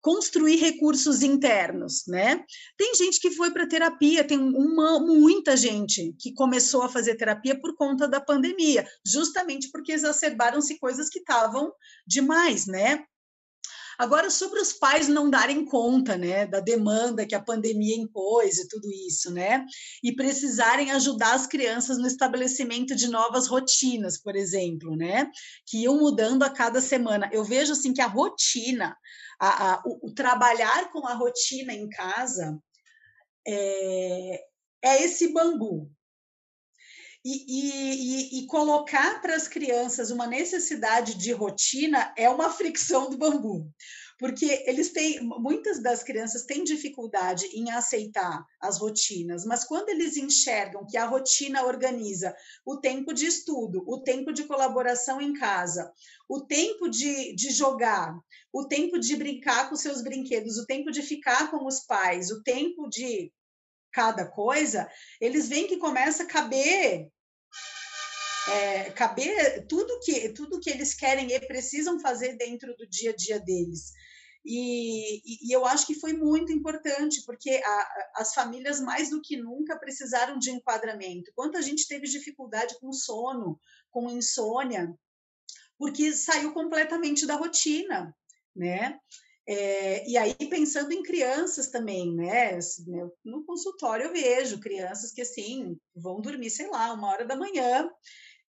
[0.07, 2.45] construir recursos internos, né?
[2.79, 7.59] Tem gente que foi para terapia, tem uma, muita gente que começou a fazer terapia
[7.59, 11.73] por conta da pandemia, justamente porque exacerbaram-se coisas que estavam
[12.07, 13.05] demais, né?
[13.99, 18.69] Agora, sobre os pais não darem conta, né, da demanda que a pandemia impôs e
[18.69, 19.65] tudo isso, né,
[20.05, 25.31] e precisarem ajudar as crianças no estabelecimento de novas rotinas, por exemplo, né,
[25.67, 27.29] que iam mudando a cada semana.
[27.33, 28.95] Eu vejo, assim, que a rotina,
[29.39, 32.59] a, a, o, o, trabalhar com a rotina em casa
[33.47, 34.45] é,
[34.83, 35.91] é esse bambu.
[37.29, 43.19] E, e, e colocar para as crianças uma necessidade de rotina é uma fricção do
[43.19, 43.69] bambu
[44.19, 50.17] porque eles têm muitas das crianças têm dificuldade em aceitar as rotinas, mas quando eles
[50.17, 55.93] enxergam que a rotina organiza o tempo de estudo, o tempo de colaboração em casa,
[56.29, 58.15] o tempo de, de jogar,
[58.53, 62.43] o tempo de brincar com seus brinquedos, o tempo de ficar com os pais, o
[62.43, 63.33] tempo de
[63.93, 67.09] cada coisa, eles veem que começa a caber
[68.49, 73.17] é, caber tudo que tudo que eles querem e precisam fazer dentro do dia a
[73.17, 73.93] dia deles.
[74.49, 79.37] E, e, eu acho que foi muito importante, porque a, as famílias, mais do que
[79.37, 81.33] nunca, precisaram de enquadramento.
[81.35, 83.59] Quanto a gente teve dificuldade com sono,
[83.91, 84.95] com insônia,
[85.79, 88.15] porque saiu completamente da rotina,
[88.55, 88.99] né?
[89.49, 92.55] É, e aí, pensando em crianças também, né?
[92.57, 93.09] Assim, né?
[93.25, 97.89] No consultório eu vejo crianças que, assim, vão dormir, sei lá, uma hora da manhã,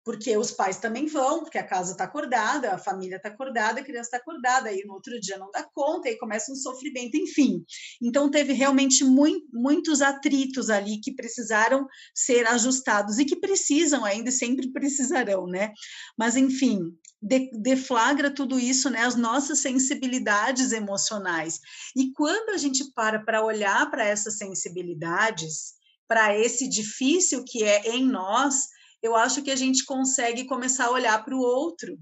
[0.04, 3.84] porque os pais também vão, porque a casa está acordada, a família está acordada, a
[3.84, 7.64] criança está acordada, aí no outro dia não dá conta, aí começa um sofrimento, enfim.
[8.02, 14.30] Então, teve realmente muito, muitos atritos ali que precisaram ser ajustados e que precisam ainda
[14.30, 15.72] e sempre precisarão, né?
[16.18, 16.80] Mas, enfim,
[17.20, 19.04] de, deflagra tudo isso, né?
[19.04, 21.60] As nossas sensibilidades emocionais.
[21.94, 25.74] E quando a gente para para olhar para essas sensibilidades,
[26.08, 28.68] para esse difícil que é em nós,
[29.02, 31.98] eu acho que a gente consegue começar a olhar para o outro,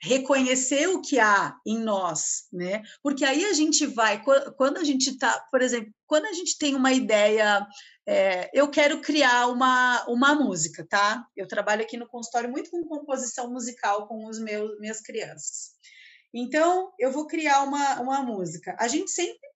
[0.00, 2.82] reconhecer o que há em nós, né?
[3.02, 4.22] Porque aí a gente vai,
[4.56, 7.64] quando a gente está, por exemplo, quando a gente tem uma ideia,
[8.06, 11.24] é, eu quero criar uma, uma música, tá?
[11.36, 15.72] Eu trabalho aqui no consultório muito com composição musical com os meus minhas crianças.
[16.34, 18.74] Então, eu vou criar uma, uma música.
[18.78, 19.48] A gente sempre,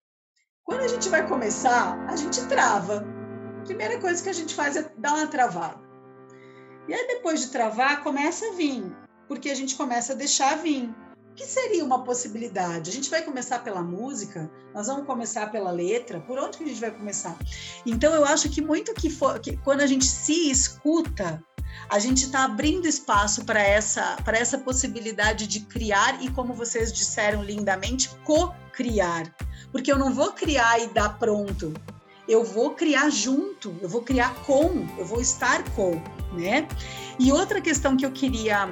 [0.63, 3.05] quando a gente vai começar, a gente trava.
[3.61, 5.85] A primeira coisa que a gente faz é dar uma travada.
[6.89, 8.85] E aí, depois de travar, começa a vir,
[9.27, 10.95] porque a gente começa a deixar vir.
[11.37, 12.89] Que seria uma possibilidade?
[12.89, 14.51] A gente vai começar pela música?
[14.75, 16.19] Nós vamos começar pela letra?
[16.19, 17.37] Por onde que a gente vai começar?
[17.85, 21.45] Então, eu acho que muito que, for, que quando a gente se escuta,
[21.91, 27.43] a gente está abrindo espaço para essa, essa possibilidade de criar e, como vocês disseram
[27.43, 29.31] lindamente, co-criar.
[29.71, 31.75] Porque eu não vou criar e dar pronto.
[32.27, 36.01] Eu vou criar junto, eu vou criar com, eu vou estar com
[36.33, 36.67] né?
[37.19, 38.69] E outra questão que eu queria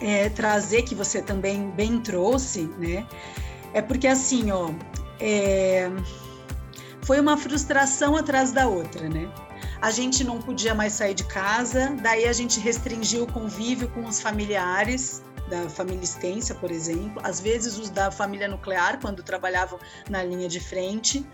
[0.00, 3.06] é, trazer, que você também bem trouxe, né?
[3.72, 4.70] É porque assim, ó,
[5.20, 5.90] é,
[7.02, 9.30] foi uma frustração atrás da outra, né?
[9.80, 14.04] A gente não podia mais sair de casa, daí a gente restringiu o convívio com
[14.04, 19.78] os familiares, da família extensa, por exemplo, às vezes os da família nuclear, quando trabalhavam
[20.08, 21.24] na linha de frente.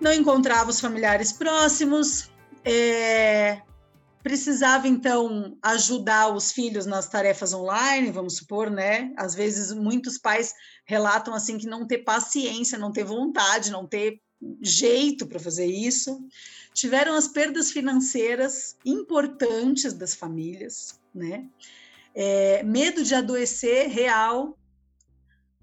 [0.00, 2.30] Não encontrava os familiares próximos,
[2.64, 3.60] é,
[4.24, 9.12] precisava então ajudar os filhos nas tarefas online, vamos supor, né?
[9.18, 10.54] Às vezes muitos pais
[10.86, 14.18] relatam assim que não ter paciência, não ter vontade, não ter
[14.62, 16.26] jeito para fazer isso.
[16.72, 21.46] Tiveram as perdas financeiras importantes das famílias, né?
[22.14, 24.56] É, medo de adoecer real,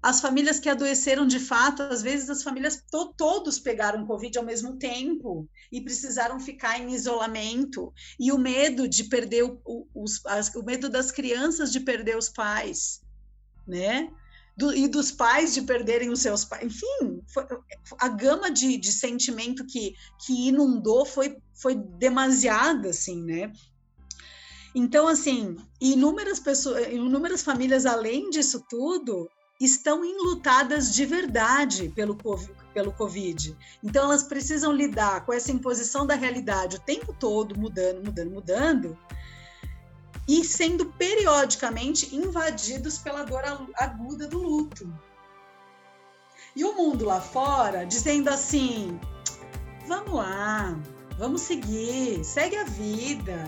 [0.02, 4.44] as famílias que adoeceram de fato, às vezes as famílias to todos pegaram Covid ao
[4.44, 7.92] mesmo tempo e precisaram ficar em isolamento.
[8.18, 12.28] E o medo de perder o, os, as, o medo das crianças de perder os
[12.28, 13.00] pais,
[13.66, 14.10] né?
[14.56, 16.64] Do, e dos pais de perderem os seus pais.
[16.64, 17.46] Enfim, foi,
[17.98, 19.94] a gama de, de sentimento que,
[20.26, 23.52] que inundou foi, foi demasiada, assim, né?
[24.74, 29.28] Então, assim, inúmeras pessoas, inúmeras famílias, além disso tudo,
[29.64, 33.56] estão enlutadas de verdade pelo COVID, pelo Covid.
[33.82, 38.98] Então, elas precisam lidar com essa imposição da realidade o tempo todo, mudando, mudando, mudando,
[40.26, 43.42] e sendo periodicamente invadidos pela dor
[43.76, 44.92] aguda do luto.
[46.56, 48.98] E o mundo lá fora dizendo assim:
[49.86, 50.76] vamos lá,
[51.18, 53.46] vamos seguir, segue a vida,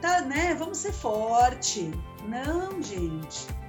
[0.00, 0.54] tá, né?
[0.54, 1.90] Vamos ser forte.
[2.28, 3.61] Não, gente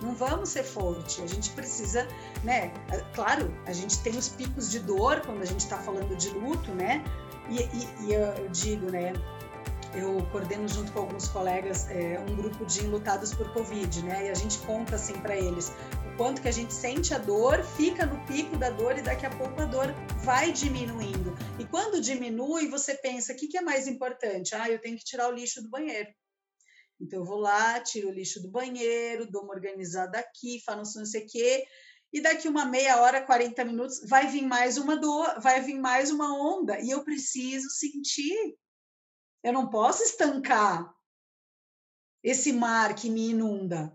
[0.00, 1.22] não vamos ser forte.
[1.22, 2.06] A gente precisa,
[2.44, 2.72] né?
[3.14, 6.72] Claro, a gente tem os picos de dor quando a gente está falando de luto,
[6.72, 7.02] né?
[7.48, 9.12] E, e, e, eu digo, né?
[9.94, 14.26] Eu coordeno junto com alguns colegas é, um grupo de enlutados por Covid, né?
[14.26, 15.72] E a gente conta assim para eles
[16.12, 19.24] o quanto que a gente sente a dor, fica no pico da dor e daqui
[19.24, 21.34] a pouco a dor vai diminuindo.
[21.58, 24.54] E quando diminui, você pensa: o que, que é mais importante?
[24.54, 26.08] Ah, eu tenho que tirar o lixo do banheiro.
[27.00, 31.06] Então, eu vou lá, tiro o lixo do banheiro, dou uma organizada aqui, faço não
[31.06, 31.66] sei o quê,
[32.12, 36.10] e daqui uma meia hora, 40 minutos, vai vir mais uma dor, vai vir mais
[36.10, 38.56] uma onda, e eu preciso sentir.
[39.42, 40.94] Eu não posso estancar
[42.22, 43.94] esse mar que me inunda.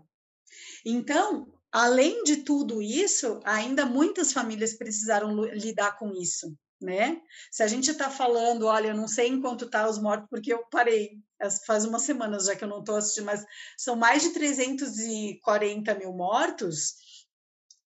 [0.84, 7.20] Então, além de tudo isso, ainda muitas famílias precisaram lidar com isso né?
[7.50, 10.52] Se a gente está falando, olha, eu não sei em quanto tá os mortos, porque
[10.52, 11.18] eu parei
[11.66, 13.44] faz umas semanas já que eu não estou assistindo, mas
[13.76, 16.94] são mais de 340 mil mortos.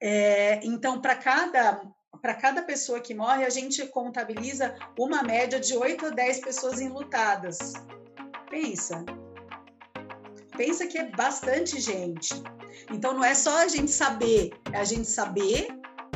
[0.00, 1.82] É, então, para cada
[2.20, 6.80] para cada pessoa que morre, a gente contabiliza uma média de 8 a 10 pessoas
[6.80, 7.72] enlutadas.
[8.51, 9.05] Pensa.
[10.57, 12.34] pensa que é bastante gente.
[12.90, 15.68] Então não é só a gente saber, é a gente saber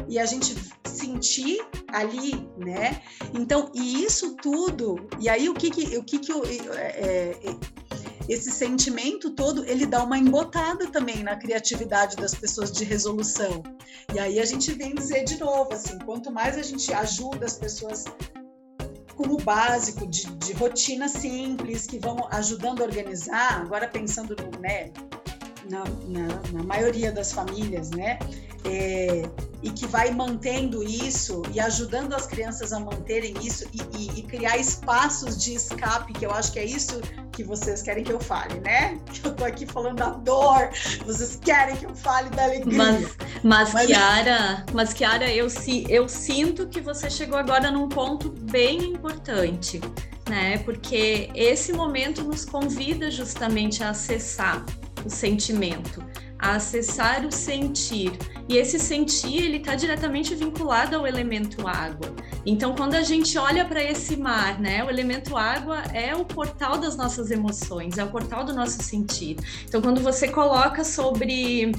[0.09, 0.55] e a gente
[0.97, 3.03] sentir ali, né?
[3.35, 7.57] Então, e isso tudo, e aí o que que, o que, que eu, é, é,
[8.29, 13.63] esse sentimento todo, ele dá uma embotada também na criatividade das pessoas de resolução.
[14.15, 17.57] E aí a gente vem dizer de novo, assim, quanto mais a gente ajuda as
[17.57, 18.05] pessoas
[19.15, 24.61] com o básico de, de rotina simples, que vão ajudando a organizar, agora pensando no,
[24.61, 24.93] né,
[25.71, 28.19] na, na, na maioria das famílias, né?
[28.67, 29.23] É,
[29.63, 34.23] e que vai mantendo isso e ajudando as crianças a manterem isso e, e, e,
[34.23, 37.01] criar espaços de escape, que eu acho que é isso
[37.33, 38.99] que vocês querem que eu fale, né?
[39.25, 40.71] Eu tô aqui falando da dor,
[41.05, 42.79] vocês querem que eu fale da alegria.
[42.79, 43.87] Mas, mas, mas...
[43.87, 45.49] Kiara, mas Kiara, eu,
[45.89, 49.81] eu sinto que você chegou agora num ponto bem importante,
[50.29, 50.59] né?
[50.59, 54.65] Porque esse momento nos convida justamente a acessar
[55.07, 56.05] o sentimento,
[56.39, 58.13] a acessar o sentir.
[58.49, 62.15] E esse sentir, ele está diretamente vinculado ao elemento água.
[62.45, 66.79] Então, quando a gente olha para esse mar, né, o elemento água é o portal
[66.79, 69.37] das nossas emoções, é o portal do nosso sentir.
[69.65, 71.73] Então, quando você coloca sobre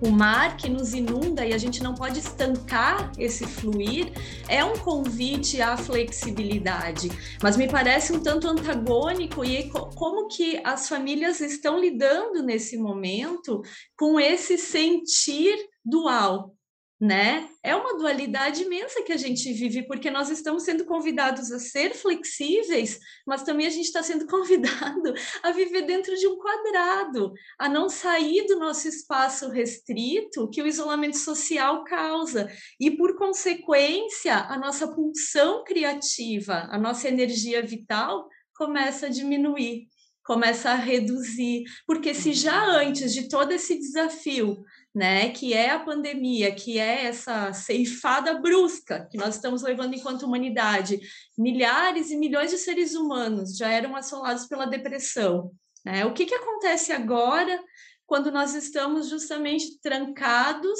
[0.00, 4.12] o mar que nos inunda e a gente não pode estancar esse fluir,
[4.48, 7.10] é um convite à flexibilidade.
[7.42, 13.62] Mas me parece um tanto antagônico e como que as famílias estão lidando nesse momento
[13.96, 16.54] com esse sentir dual,
[17.00, 17.48] né?
[17.62, 21.94] É uma dualidade imensa que a gente vive, porque nós estamos sendo convidados a ser
[21.94, 27.68] flexíveis, mas também a gente está sendo convidado a viver dentro de um quadrado, a
[27.68, 32.50] não sair do nosso espaço restrito que o isolamento social causa.
[32.80, 39.86] E, por consequência, a nossa pulsão criativa, a nossa energia vital começa a diminuir
[40.28, 44.62] começa a reduzir, porque se já antes de todo esse desafio
[44.94, 50.24] né, que é a pandemia, que é essa ceifada brusca que nós estamos levando enquanto
[50.24, 51.00] humanidade.
[51.36, 55.52] Milhares e milhões de seres humanos já eram assolados pela depressão.
[55.84, 56.04] Né?
[56.04, 57.62] O que, que acontece agora
[58.06, 60.78] quando nós estamos justamente trancados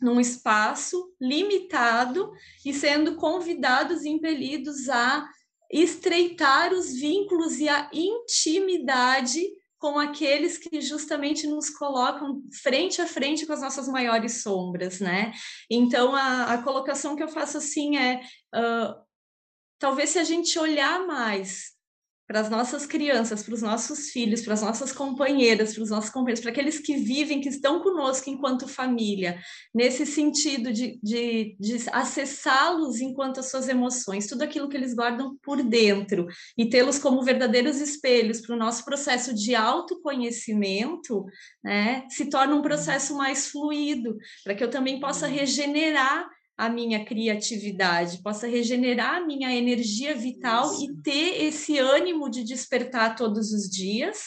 [0.00, 2.32] num espaço limitado
[2.64, 5.26] e sendo convidados e impelidos a
[5.70, 9.42] estreitar os vínculos e a intimidade
[9.78, 15.32] com aqueles que justamente nos colocam frente a frente com as nossas maiores sombras, né?
[15.70, 18.22] Então, a, a colocação que eu faço assim é:
[18.54, 18.94] uh,
[19.78, 21.73] talvez se a gente olhar mais
[22.26, 26.10] para as nossas crianças, para os nossos filhos, para as nossas companheiras, para os nossos
[26.10, 29.38] companheiros, para aqueles que vivem, que estão conosco enquanto família,
[29.74, 35.36] nesse sentido de, de, de acessá-los enquanto as suas emoções, tudo aquilo que eles guardam
[35.42, 41.24] por dentro, e tê-los como verdadeiros espelhos para o nosso processo de autoconhecimento,
[41.62, 47.04] né, se torna um processo mais fluido, para que eu também possa regenerar a minha
[47.04, 50.84] criatividade, possa regenerar a minha energia vital Isso.
[50.84, 54.26] e ter esse ânimo de despertar todos os dias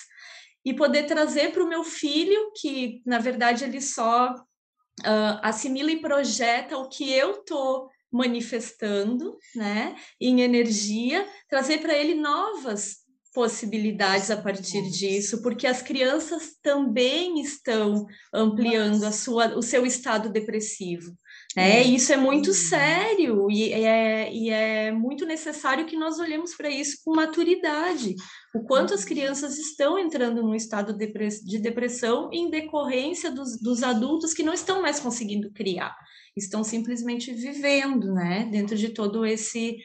[0.66, 6.02] e poder trazer para o meu filho, que na verdade ele só uh, assimila e
[6.02, 14.38] projeta o que eu estou manifestando, né, em energia, trazer para ele novas possibilidades a
[14.38, 21.16] partir disso, porque as crianças também estão ampliando a sua, o seu estado depressivo.
[21.58, 26.70] É, isso é muito sério e é, e é muito necessário que nós olhemos para
[26.70, 28.14] isso com maturidade.
[28.54, 34.36] O quanto as crianças estão entrando num estado de depressão em decorrência dos, dos adultos
[34.36, 35.96] que não estão mais conseguindo criar,
[36.36, 39.78] estão simplesmente vivendo, né, dentro de todo esse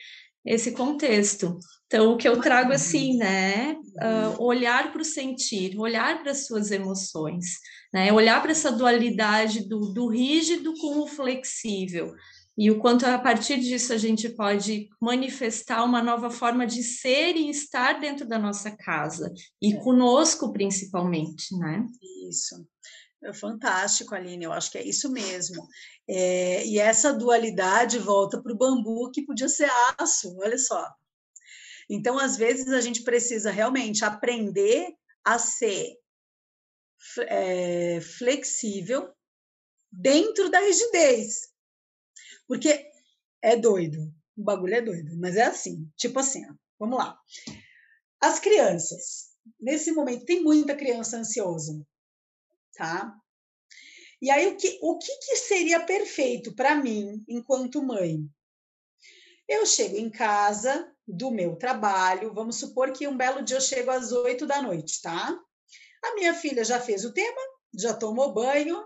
[0.45, 1.57] esse contexto.
[1.87, 6.47] Então, o que eu trago assim, né, uh, olhar para o sentir, olhar para as
[6.47, 7.45] suas emoções,
[7.93, 8.13] né?
[8.13, 12.15] Olhar para essa dualidade do, do rígido com o flexível
[12.57, 17.35] e o quanto a partir disso a gente pode manifestar uma nova forma de ser
[17.35, 21.87] e estar dentro da nossa casa e conosco principalmente, né?
[22.29, 22.67] Isso.
[23.25, 25.67] É fantástico, Aline, eu acho que é isso mesmo.
[26.09, 30.93] É, e essa dualidade volta para o bambu, que podia ser aço, olha só.
[31.89, 34.89] Então, às vezes, a gente precisa realmente aprender
[35.25, 35.97] a ser
[37.29, 39.13] é, flexível
[39.91, 41.53] dentro da rigidez.
[42.47, 42.91] Porque
[43.43, 47.19] é doido, o bagulho é doido, mas é assim, tipo assim, ó, vamos lá.
[48.21, 49.31] As crianças,
[49.61, 51.85] nesse momento, tem muita criança ansiosa,
[52.75, 53.17] tá?
[54.21, 58.25] E aí, o que, o que, que seria perfeito para mim, enquanto mãe?
[59.49, 63.91] Eu chego em casa do meu trabalho, vamos supor que um belo dia eu chego
[63.91, 65.37] às oito da noite, tá?
[66.05, 67.41] A minha filha já fez o tema,
[67.75, 68.85] já tomou banho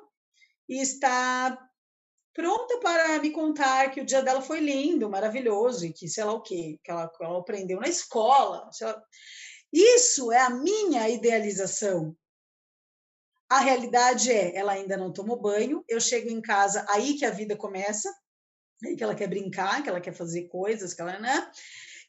[0.69, 1.59] e está
[2.35, 6.33] pronta para me contar que o dia dela foi lindo, maravilhoso e que sei lá
[6.35, 8.69] o quê, que ela, que ela aprendeu na escola.
[9.73, 12.15] Isso é a minha idealização.
[13.49, 17.31] A realidade é, ela ainda não tomou banho, eu chego em casa, aí que a
[17.31, 18.13] vida começa,
[18.85, 21.51] aí que ela quer brincar, que ela quer fazer coisas, que ela, né?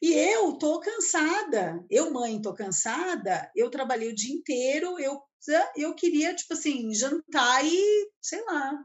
[0.00, 1.84] E eu tô cansada.
[1.90, 3.50] Eu, mãe, tô cansada.
[3.54, 4.98] Eu trabalhei o dia inteiro.
[4.98, 5.20] Eu,
[5.76, 8.84] eu queria, tipo assim, jantar e, sei lá,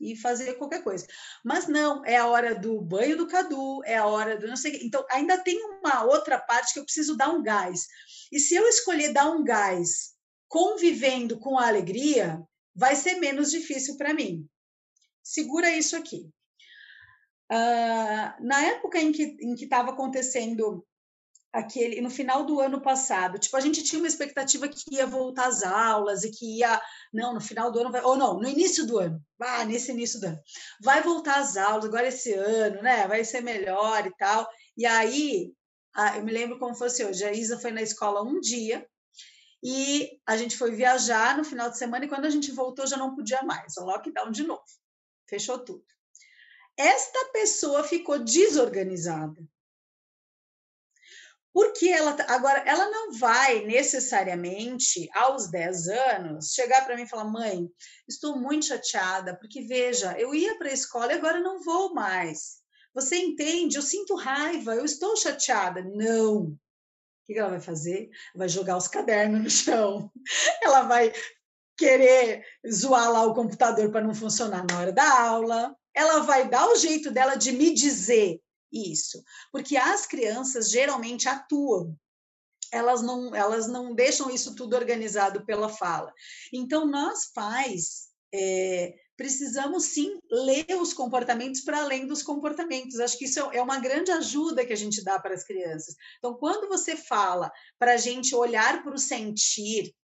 [0.00, 1.06] e fazer qualquer coisa.
[1.44, 4.80] Mas não, é a hora do banho do Cadu, é a hora do não sei.
[4.82, 7.86] Então, ainda tem uma outra parte que eu preciso dar um gás.
[8.30, 10.14] E se eu escolher dar um gás
[10.48, 12.40] convivendo com a alegria,
[12.74, 14.46] vai ser menos difícil para mim.
[15.22, 16.30] Segura isso aqui.
[17.50, 20.84] Uh, na época em que em estava acontecendo
[21.52, 25.46] aquele no final do ano passado, tipo a gente tinha uma expectativa que ia voltar
[25.46, 26.80] às aulas e que ia
[27.12, 30.20] não no final do ano vai, ou não no início do ano, ah nesse início
[30.20, 30.40] do ano
[30.82, 33.06] vai voltar às aulas agora esse ano, né?
[33.06, 34.48] Vai ser melhor e tal.
[34.76, 35.52] E aí
[36.16, 37.24] eu me lembro como fosse hoje.
[37.24, 38.86] A Isa foi na escola um dia
[39.62, 42.96] e a gente foi viajar no final de semana e quando a gente voltou já
[42.96, 44.64] não podia mais, o lockdown de novo,
[45.28, 45.84] fechou tudo
[46.76, 49.42] esta pessoa ficou desorganizada.
[51.52, 57.08] Porque ela tá, agora ela não vai necessariamente aos 10 anos chegar para mim e
[57.08, 57.66] falar: "Mãe,
[58.06, 62.58] estou muito chateada, porque veja, eu ia para a escola e agora não vou mais.
[62.94, 63.76] Você entende?
[63.76, 65.82] Eu sinto raiva, eu estou chateada".
[65.82, 66.42] Não.
[66.42, 66.58] O
[67.24, 68.10] que ela vai fazer?
[68.34, 70.12] Vai jogar os cadernos no chão.
[70.62, 71.12] Ela vai
[71.76, 76.68] querer zoar lá o computador para não funcionar na hora da aula ela vai dar
[76.68, 78.38] o jeito dela de me dizer
[78.70, 81.96] isso, porque as crianças geralmente atuam.
[82.70, 86.12] Elas não, elas não deixam isso tudo organizado pela fala.
[86.52, 93.00] Então, nós pais é, precisamos sim ler os comportamentos para além dos comportamentos.
[93.00, 95.94] Acho que isso é uma grande ajuda que a gente dá para as crianças.
[96.18, 99.94] Então, quando você fala para a gente olhar para o sentir,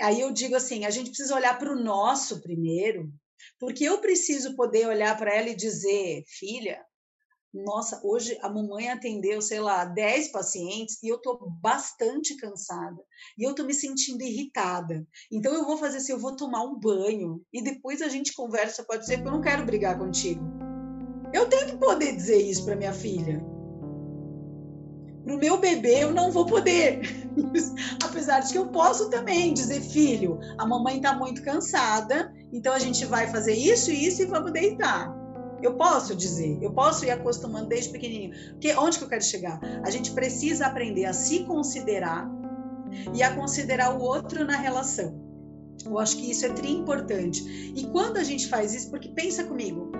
[0.00, 3.12] aí eu digo assim: a gente precisa olhar para o nosso primeiro,
[3.58, 6.78] porque eu preciso poder olhar para ela e dizer, filha,
[7.52, 13.02] nossa, hoje a mamãe atendeu, sei lá, 10 pacientes e eu estou bastante cansada.
[13.38, 15.06] E eu estou me sentindo irritada.
[15.30, 18.84] Então eu vou fazer assim, eu vou tomar um banho e depois a gente conversa,
[18.84, 20.42] pode ser que eu não quero brigar contigo.
[21.32, 23.38] Eu tenho que poder dizer isso para minha filha.
[25.22, 27.00] Para o meu bebê eu não vou poder.
[28.02, 32.78] Apesar de que eu posso também dizer, filho, a mamãe está muito cansada então a
[32.78, 35.16] gente vai fazer isso e isso e vamos deitar.
[35.62, 38.32] Eu posso dizer, eu posso ir acostumando desde pequenininho.
[38.50, 39.60] Porque onde que eu quero chegar?
[39.84, 42.28] A gente precisa aprender a se considerar
[43.14, 45.22] e a considerar o outro na relação.
[45.84, 47.72] Eu acho que isso é tri importante.
[47.76, 49.92] E quando a gente faz isso, porque pensa comigo,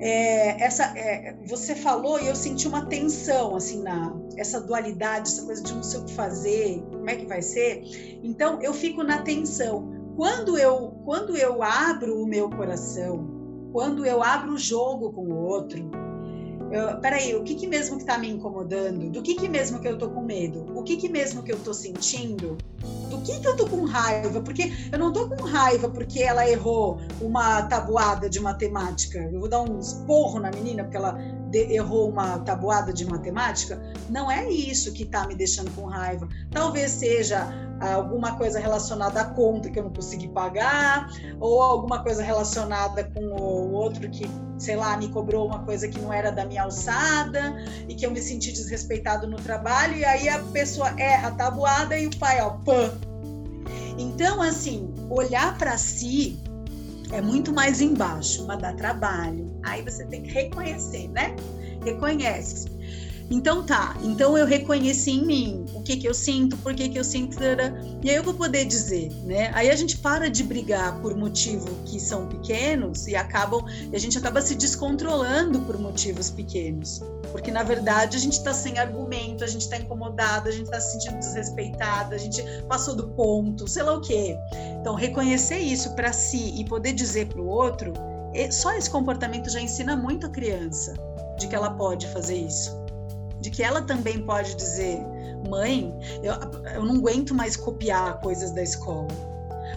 [0.00, 5.44] é, essa, é, você falou e eu senti uma tensão assim na essa dualidade, essa
[5.44, 7.82] coisa de não sei o que fazer, como é que vai ser.
[8.22, 13.24] Então eu fico na tensão quando eu, quando eu abro o meu coração,
[13.72, 15.88] quando eu abro o jogo com o outro,
[16.72, 19.10] eu, peraí, o que, que mesmo que está me incomodando?
[19.10, 20.66] Do que, que mesmo que eu tô com medo?
[20.76, 22.58] O que, que mesmo que eu tô sentindo?
[23.08, 24.40] Do que, que eu tô com raiva?
[24.40, 29.20] Porque eu não tô com raiva porque ela errou uma tabuada de matemática.
[29.20, 31.16] Eu vou dar um esporro na menina porque ela
[31.50, 33.80] de, errou uma tabuada de matemática.
[34.08, 36.28] Não é isso que está me deixando com raiva.
[36.50, 37.48] Talvez seja
[37.80, 43.20] alguma coisa relacionada à conta que eu não consegui pagar, ou alguma coisa relacionada com
[43.20, 44.28] o outro que,
[44.58, 47.56] sei lá, me cobrou uma coisa que não era da minha alçada
[47.88, 51.96] e que eu me senti desrespeitado no trabalho, e aí a pessoa erra a tabuada
[51.96, 52.92] e o pai, ó, pã.
[53.96, 56.38] Então, assim, olhar para si
[57.12, 59.50] é muito mais embaixo, mas dá trabalho.
[59.62, 61.34] Aí você tem que reconhecer, né?
[61.84, 62.68] Reconhece
[63.30, 66.98] então tá, então eu reconheci em mim o que que eu sinto, por que que
[66.98, 67.38] eu sinto,
[68.02, 69.50] e aí eu vou poder dizer, né?
[69.54, 73.62] Aí a gente para de brigar por motivos que são pequenos e acabam,
[73.92, 78.54] e a gente acaba se descontrolando por motivos pequenos, porque na verdade a gente está
[78.54, 82.96] sem argumento, a gente está incomodado, a gente está se sentindo desrespeitado, a gente passou
[82.96, 84.38] do ponto, sei lá o quê.
[84.80, 87.92] Então reconhecer isso para si e poder dizer para o outro,
[88.50, 90.94] só esse comportamento já ensina muito a criança
[91.38, 92.87] de que ela pode fazer isso
[93.40, 94.98] de que ela também pode dizer:
[95.48, 96.32] mãe, eu,
[96.74, 99.08] eu não aguento mais copiar coisas da escola.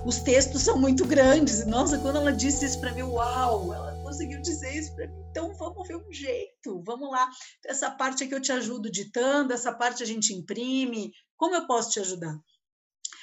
[0.05, 1.66] Os textos são muito grandes.
[1.66, 5.22] Nossa, quando ela disse isso para mim, uau, ela conseguiu dizer isso para mim.
[5.30, 7.30] Então vamos ver um jeito, vamos lá.
[7.66, 11.12] Essa parte aqui eu te ajudo ditando, essa parte a gente imprime.
[11.38, 12.36] Como eu posso te ajudar?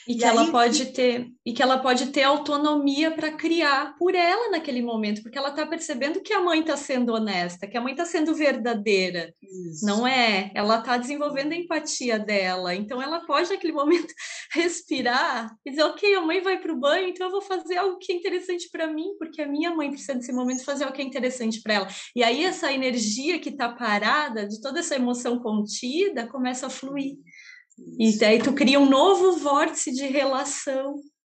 [0.08, 3.94] E que e ela aí, pode ter e que ela pode ter autonomia para criar
[3.98, 7.76] por ela naquele momento, porque ela está percebendo que a mãe está sendo honesta, que
[7.76, 9.84] a mãe está sendo verdadeira, Isso.
[9.84, 10.50] não é?
[10.54, 14.12] Ela está desenvolvendo a empatia dela, então ela pode naquele momento
[14.52, 17.98] respirar e dizer, ok, a mãe vai para o banho, então eu vou fazer algo
[17.98, 21.02] que é interessante para mim, porque a minha mãe precisa desse momento fazer algo que
[21.02, 21.88] é interessante para ela.
[22.16, 27.16] E aí essa energia que está parada, de toda essa emoção contida, começa a fluir.
[27.98, 30.96] E daí tu cria um novo vórtice de relação,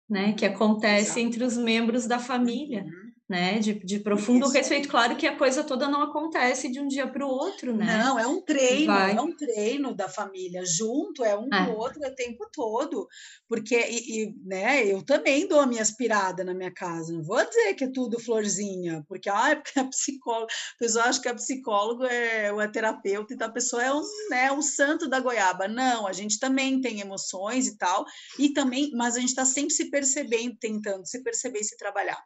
[0.09, 1.19] né, que acontece Exato.
[1.19, 2.83] entre os membros da família.
[2.83, 3.59] Uhum né?
[3.59, 4.55] De, de profundo Isso.
[4.55, 4.89] respeito.
[4.89, 7.86] Claro que a coisa toda não acontece de um dia para o outro, né?
[8.03, 9.15] Não, é um treino, Vai.
[9.15, 11.65] é um treino da família junto, é um é.
[11.65, 13.07] com o outro o tempo todo.
[13.47, 17.13] Porque, e, e, né, eu também dou a minha aspirada na minha casa.
[17.13, 21.21] Não vou dizer que é tudo florzinha, porque, ah, porque a psicóloga, a pessoa acha
[21.21, 24.01] que a psicólogo é, ou é terapeuta, então a pessoa é um,
[24.32, 25.67] né, um santo da goiaba.
[25.67, 28.05] Não, a gente também tem emoções e tal,
[28.39, 32.23] e também, mas a gente está sempre se percebendo, tentando se perceber e se trabalhar.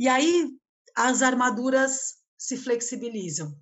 [0.00, 0.48] E aí
[0.96, 3.54] as armaduras se flexibilizam.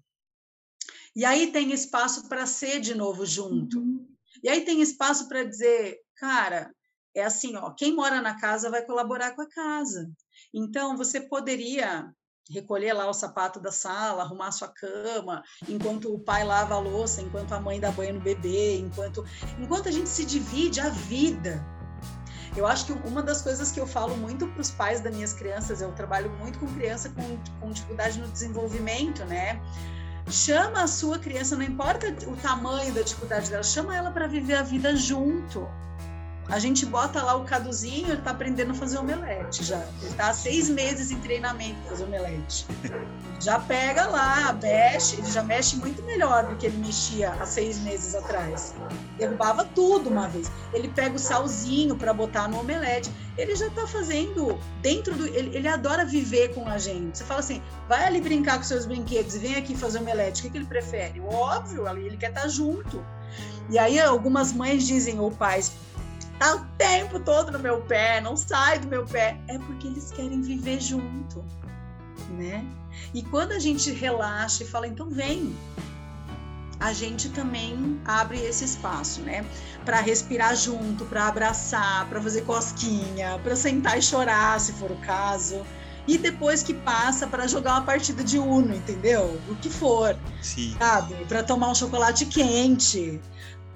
[1.17, 3.81] E aí tem espaço para ser de novo junto.
[3.81, 4.07] Uhum.
[4.41, 6.73] E aí tem espaço para dizer, cara,
[7.13, 10.09] é assim, ó, quem mora na casa vai colaborar com a casa.
[10.55, 12.09] Então você poderia
[12.49, 17.21] recolher lá o sapato da sala, arrumar sua cama, enquanto o pai lava a louça,
[17.21, 19.25] enquanto a mãe dá banho no bebê, enquanto
[19.59, 21.61] enquanto a gente se divide a vida
[22.59, 25.33] eu acho que uma das coisas que eu falo muito para os pais das minhas
[25.33, 29.61] crianças, eu trabalho muito com criança com, com dificuldade no desenvolvimento, né?
[30.29, 34.55] Chama a sua criança, não importa o tamanho da dificuldade dela, chama ela para viver
[34.55, 35.67] a vida junto.
[36.49, 39.85] A gente bota lá o Caduzinho, ele tá aprendendo a fazer omelete já.
[40.03, 42.67] Ele tá há seis meses em treinamento para fazer omelete.
[43.39, 47.79] Já pega lá, mexe, ele já mexe muito melhor do que ele mexia há seis
[47.81, 48.75] meses atrás.
[49.19, 50.51] Derrubava tudo uma vez.
[50.73, 53.13] Ele pega o salzinho para botar no omelete.
[53.37, 55.27] Ele já tá fazendo dentro do.
[55.27, 57.19] Ele, ele adora viver com a gente.
[57.19, 60.41] Você fala assim, vai ali brincar com seus brinquedos e vem aqui fazer omelete.
[60.41, 61.21] O que, que ele prefere?
[61.21, 63.05] Óbvio, ele quer estar tá junto.
[63.71, 65.73] E aí algumas mães dizem, ou pais,
[66.39, 69.39] tá o tempo todo no meu pé, não sai do meu pé.
[69.49, 71.45] É porque eles querem viver junto,
[72.31, 72.65] né?
[73.15, 75.55] E quando a gente relaxa e fala, então vem,
[76.81, 79.45] a gente também abre esse espaço, né?
[79.85, 84.97] Para respirar junto, para abraçar, para fazer cosquinha, para sentar e chorar, se for o
[84.97, 85.65] caso.
[86.07, 89.39] E depois que passa para jogar uma partida de Uno, entendeu?
[89.49, 90.17] O que for.
[90.41, 90.75] Sim.
[90.79, 91.15] Sabe?
[91.27, 93.21] Para tomar um chocolate quente,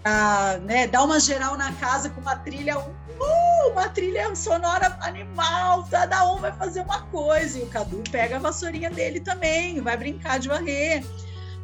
[0.04, 5.86] a, né, dar uma geral na casa com uma trilha, uh, uma trilha sonora animal,
[5.88, 9.96] cada um vai fazer uma coisa, e o Cadu pega a vassourinha dele também, vai
[9.96, 11.04] brincar de varrer.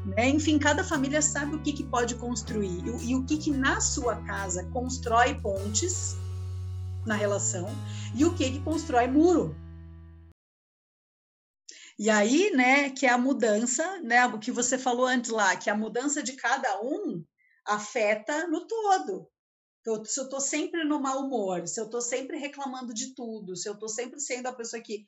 [0.04, 0.28] Né?
[0.28, 3.80] Enfim, cada família sabe o que, que pode construir e, e o que, que na
[3.80, 6.16] sua casa constrói pontes
[7.04, 7.68] na relação
[8.14, 9.56] e o que, que constrói muro.
[11.98, 15.68] E aí, né, que é a mudança, né, o que você falou antes lá, que
[15.68, 17.24] a mudança de cada um
[17.68, 19.30] afeta no todo.
[19.80, 23.56] Então, se eu estou sempre no mau humor, se eu estou sempre reclamando de tudo,
[23.56, 25.04] se eu estou sempre sendo a pessoa que.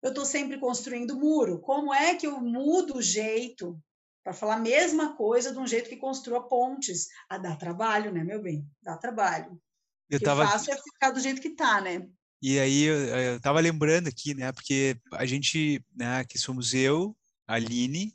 [0.00, 1.60] Eu estou sempre construindo muro.
[1.60, 3.80] Como é que eu mudo o jeito
[4.22, 7.08] para falar a mesma coisa de um jeito que construa pontes?
[7.28, 8.64] Ah, dá trabalho, né, meu bem?
[8.80, 9.60] Dá trabalho.
[10.08, 10.46] Eu o que tava...
[10.46, 12.08] fácil é ficar do jeito que está, né?
[12.40, 14.52] E aí eu, estava lembrando aqui, né?
[14.52, 18.14] Porque a gente, né, que somos eu, a Aline,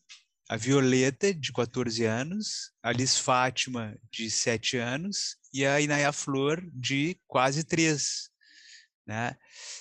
[0.50, 6.62] a Violeta, de 14 anos, a Liz Fátima, de 7 anos, e a Inaya Flor,
[6.74, 8.30] de quase 3.
[9.08, 9.36] Né?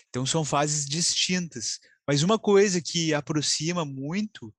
[0.09, 1.79] Então são fases distintas.
[2.07, 4.55] Mas uma coisa que aproxima muito,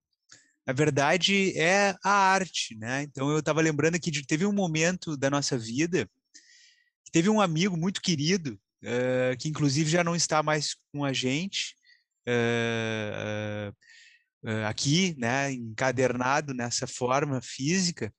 [0.66, 2.76] na verdade, é a arte.
[2.76, 3.04] Né?
[3.04, 6.10] Então eu estava lembrando que teve um momento da nossa vida
[7.14, 11.76] teve um amigo muito querido, uh, que inclusive já não está mais com a gente.
[12.28, 13.76] Uh, uh,
[14.67, 18.13] aqui, né, encadernado nessa forma física,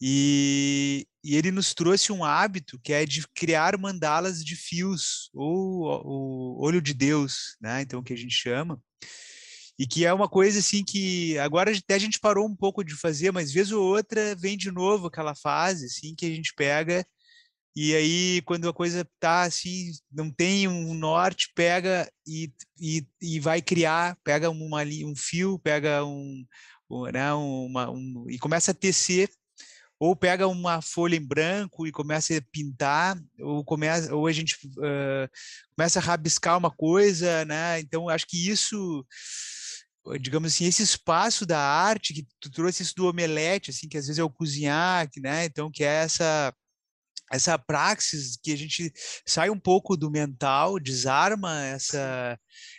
[0.00, 5.84] e, e, ele nos trouxe um hábito que é de criar mandalas de fios, ou
[6.04, 8.80] o olho de Deus, né, então que a gente chama,
[9.78, 12.94] e que é uma coisa assim que agora até a gente parou um pouco de
[12.94, 17.06] fazer, mas vez ou outra vem de novo aquela fase assim que a gente pega
[17.74, 23.40] e aí, quando a coisa tá assim, não tem um norte, pega e, e, e
[23.40, 26.44] vai criar, pega uma, um fio, pega um,
[27.10, 29.30] né, uma, um, e começa a tecer,
[29.98, 34.54] ou pega uma folha em branco e começa a pintar, ou, começa, ou a gente
[34.66, 35.28] uh,
[35.74, 37.80] começa a rabiscar uma coisa, né?
[37.80, 39.06] Então, acho que isso
[40.20, 44.06] digamos assim, esse espaço da arte que tu trouxe isso do omelete, assim, que às
[44.06, 45.44] vezes é o cozinhar, né?
[45.44, 46.52] Então, que é essa
[47.32, 48.92] essa praxis que a gente
[49.26, 52.38] sai um pouco do mental, desarma essa,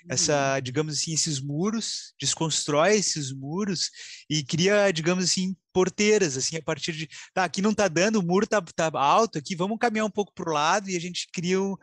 [0.10, 3.90] essa, digamos assim, esses muros, desconstrói esses muros
[4.30, 8.24] e cria, digamos assim, porteiras, assim, a partir de, tá, aqui não tá dando, o
[8.24, 11.28] muro tá, tá alto aqui, vamos caminhar um pouco para o lado e a gente
[11.34, 11.76] cria um,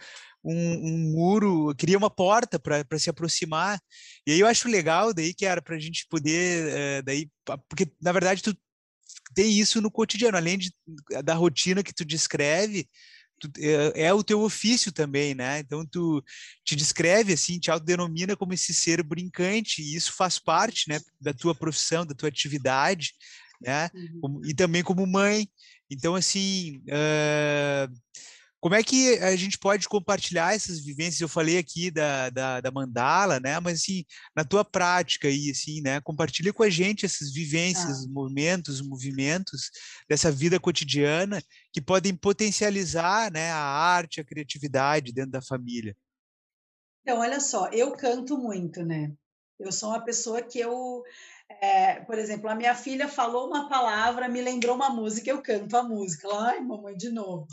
[0.45, 3.81] um, um muro, cria uma porta para se aproximar.
[4.27, 7.29] E aí eu acho legal daí que era para a gente poder, é, daí,
[7.68, 8.57] porque na verdade tu
[9.35, 10.73] tem isso no cotidiano, além de,
[11.23, 12.89] da rotina que tu descreve,
[13.41, 15.61] tu, é, é, o teu ofício também, né?
[15.61, 16.23] Então tu
[16.65, 21.33] te descreve assim, te autodenomina como esse ser brincante, e isso faz parte, né, da
[21.33, 23.13] tua profissão, da tua atividade,
[23.61, 23.89] né?
[24.23, 24.41] Uhum.
[24.45, 25.49] E também como mãe.
[25.91, 27.93] Então assim, uh,
[28.61, 31.21] como é que a gente pode compartilhar essas vivências?
[31.21, 33.59] Eu falei aqui da, da, da mandala, né?
[33.59, 34.05] Mas assim,
[34.37, 35.99] na tua prática aí, assim, né?
[36.03, 38.09] Compartilha com a gente essas vivências, ah.
[38.11, 39.71] momentos, movimentos
[40.07, 41.43] dessa vida cotidiana
[41.73, 43.51] que podem potencializar, né?
[43.51, 45.97] A arte, a criatividade dentro da família.
[47.03, 49.11] Então, olha só, eu canto muito, né?
[49.59, 51.03] Eu sou uma pessoa que eu,
[51.49, 55.75] é, por exemplo, a minha filha falou uma palavra, me lembrou uma música, eu canto
[55.79, 56.29] a música.
[56.29, 57.47] Ela, ai, mamãe, de novo.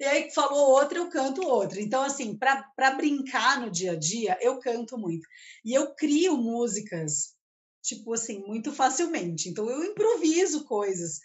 [0.00, 1.80] E aí falou outra, eu canto outra.
[1.80, 5.26] Então, assim, para brincar no dia a dia, eu canto muito.
[5.64, 7.34] E eu crio músicas,
[7.82, 9.48] tipo assim, muito facilmente.
[9.48, 11.18] Então, eu improviso coisas.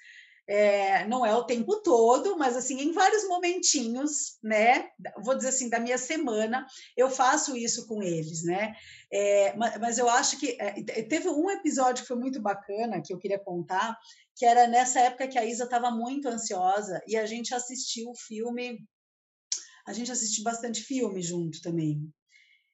[0.46, 4.90] É, não é o tempo todo, mas assim, em vários momentinhos, né?
[5.24, 6.68] Vou dizer assim, da minha semana,
[6.98, 8.76] eu faço isso com eles, né?
[9.10, 13.14] É, mas, mas, eu acho que é, teve um episódio que foi muito bacana que
[13.14, 13.98] eu queria contar,
[14.36, 18.16] que era nessa época que a Isa estava muito ansiosa e a gente assistiu o
[18.16, 18.80] filme.
[19.86, 22.10] A gente assistiu bastante filme junto também.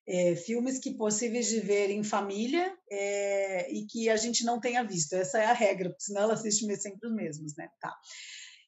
[0.08, 4.84] É, filmes que possíveis de ver em família é, e que a gente não tenha
[4.84, 5.14] visto.
[5.14, 7.70] Essa é a regra, porque senão ela assiste sempre os mesmos, né?
[7.80, 7.96] Tá.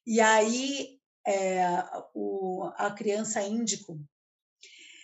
[0.05, 1.63] E aí é,
[2.13, 3.99] o, a criança índico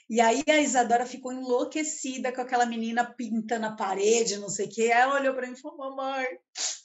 [0.09, 4.69] e aí a Isadora ficou enlouquecida com aquela menina pintando a parede, não sei o
[4.69, 4.83] quê.
[4.85, 6.25] Ela olhou para mim e falou: Mamãe,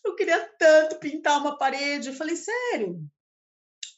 [0.04, 2.08] eu queria tanto pintar uma parede.
[2.08, 3.00] Eu falei: Sério?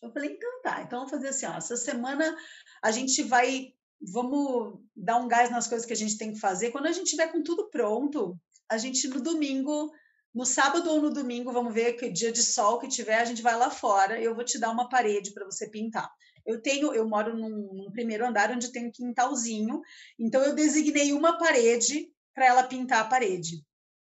[0.03, 2.37] Eu falei: Então tá, então vamos fazer assim: ó, essa semana
[2.83, 6.71] a gente vai, vamos dar um gás nas coisas que a gente tem que fazer.
[6.71, 9.91] Quando a gente tiver com tudo pronto, a gente no domingo
[10.35, 13.41] no sábado ou no domingo, vamos ver que dia de sol que tiver, a gente
[13.41, 14.21] vai lá fora.
[14.21, 16.11] Eu vou te dar uma parede para você pintar.
[16.47, 19.81] Eu tenho, eu moro num, num primeiro andar onde tem um quintalzinho,
[20.19, 23.65] então eu designei uma parede para ela pintar a parede.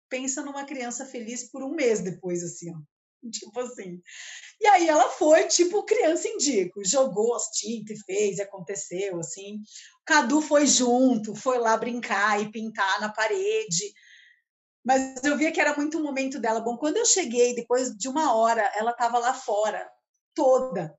[0.09, 2.77] Pensa numa criança feliz por um mês depois, assim, ó.
[3.31, 4.01] Tipo assim.
[4.61, 9.55] E aí ela foi, tipo, criança indico, jogou as tintas e fez, aconteceu, assim.
[9.55, 13.93] O Cadu foi junto, foi lá brincar e pintar na parede.
[14.85, 16.61] Mas eu via que era muito um momento dela.
[16.61, 19.89] Bom, quando eu cheguei, depois de uma hora, ela estava lá fora,
[20.33, 20.97] toda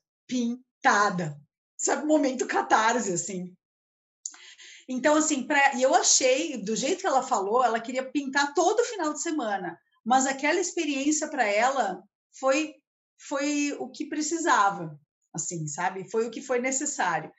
[0.80, 1.38] pintada.
[1.76, 3.54] Sabe, momento catarse, assim.
[4.88, 8.82] Então, assim, pra, e eu achei, do jeito que ela falou, ela queria pintar todo
[8.84, 12.02] final de semana, mas aquela experiência para ela
[12.38, 12.74] foi
[13.20, 14.98] foi o que precisava,
[15.34, 16.08] assim, sabe?
[16.08, 17.32] Foi o que foi necessário.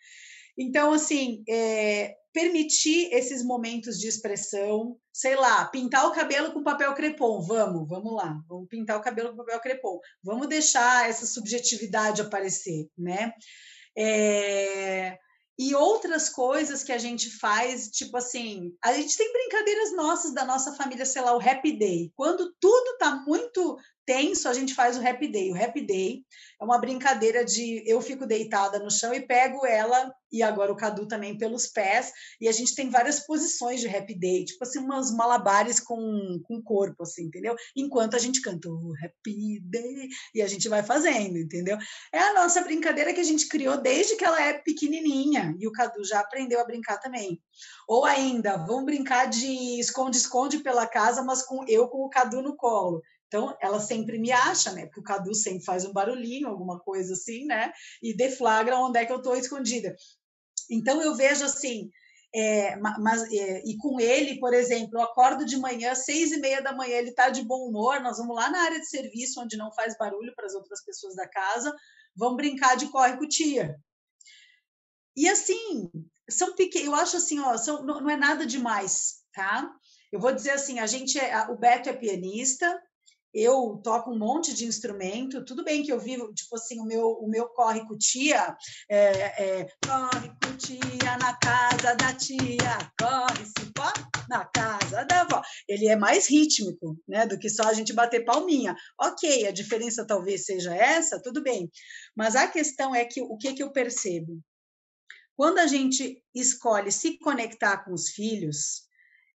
[0.60, 6.94] Então, assim, é, permitir esses momentos de expressão, sei lá, pintar o cabelo com papel
[6.94, 12.22] crepom, vamos, vamos lá, vamos pintar o cabelo com papel crepom, vamos deixar essa subjetividade
[12.22, 13.32] aparecer, né?
[13.98, 15.18] É...
[15.58, 20.46] E outras coisas que a gente faz, tipo assim, a gente tem brincadeiras nossas da
[20.46, 22.14] nossa família, sei lá, o Happy Day.
[22.16, 23.78] Quando tudo tá muito
[24.10, 25.52] tenso, a gente faz o Happy Day.
[25.52, 26.26] O Happy Day
[26.60, 30.76] é uma brincadeira de eu fico deitada no chão e pego ela, e agora o
[30.76, 34.80] Cadu também pelos pés, e a gente tem várias posições de Happy Day, tipo assim,
[34.80, 37.56] umas malabares com, o corpo, assim, entendeu?
[37.76, 41.78] Enquanto a gente canta o Happy Day, e a gente vai fazendo, entendeu?
[42.12, 45.72] É a nossa brincadeira que a gente criou desde que ela é pequenininha, e o
[45.72, 47.40] Cadu já aprendeu a brincar também.
[47.88, 52.56] Ou ainda, vamos brincar de esconde-esconde pela casa, mas com eu com o Cadu no
[52.56, 53.04] colo.
[53.30, 54.88] Então, ela sempre me acha, né?
[54.88, 57.72] Porque o Cadu sempre faz um barulhinho, alguma coisa assim, né?
[58.02, 59.96] E deflagra onde é que eu estou escondida.
[60.68, 61.92] Então, eu vejo assim,
[62.34, 66.60] é, mas, é, e com ele, por exemplo, eu acordo de manhã, seis e meia
[66.60, 69.56] da manhã, ele está de bom humor, nós vamos lá na área de serviço, onde
[69.56, 71.72] não faz barulho para as outras pessoas da casa,
[72.16, 73.80] vamos brincar de corre com tia.
[75.16, 75.92] E assim,
[76.28, 79.72] são pequenos, eu acho assim, ó, são, não, não é nada demais, tá?
[80.12, 82.80] Eu vou dizer assim, a gente é, o Beto é pianista,
[83.34, 87.08] eu toco um monte de instrumento, tudo bem que eu vivo, tipo assim, o meu,
[87.08, 88.56] o meu corre com tia,
[88.90, 93.92] é, é, corre com tia na casa da tia, corre cipó
[94.28, 95.42] na casa da avó.
[95.68, 98.76] Ele é mais rítmico, né, do que só a gente bater palminha.
[99.00, 101.70] Ok, a diferença talvez seja essa, tudo bem.
[102.16, 104.40] Mas a questão é que o que, que eu percebo?
[105.36, 108.89] Quando a gente escolhe se conectar com os filhos,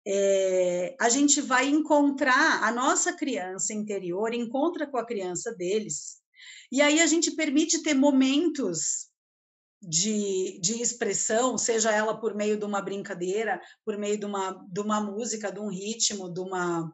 [0.06, 6.22] é, a gente vai encontrar a nossa criança interior, encontra com a criança deles,
[6.72, 9.12] e aí a gente permite ter momentos
[9.86, 14.80] de, de expressão, seja ela por meio de uma brincadeira, por meio de uma, de
[14.80, 16.92] uma música, de um ritmo, de uma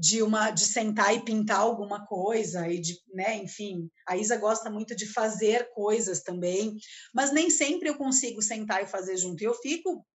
[0.00, 4.70] de uma de sentar e pintar alguma coisa e de, né, enfim, a Isa gosta
[4.70, 6.76] muito de fazer coisas também,
[7.12, 9.42] mas nem sempre eu consigo sentar e fazer junto.
[9.42, 10.06] Eu fico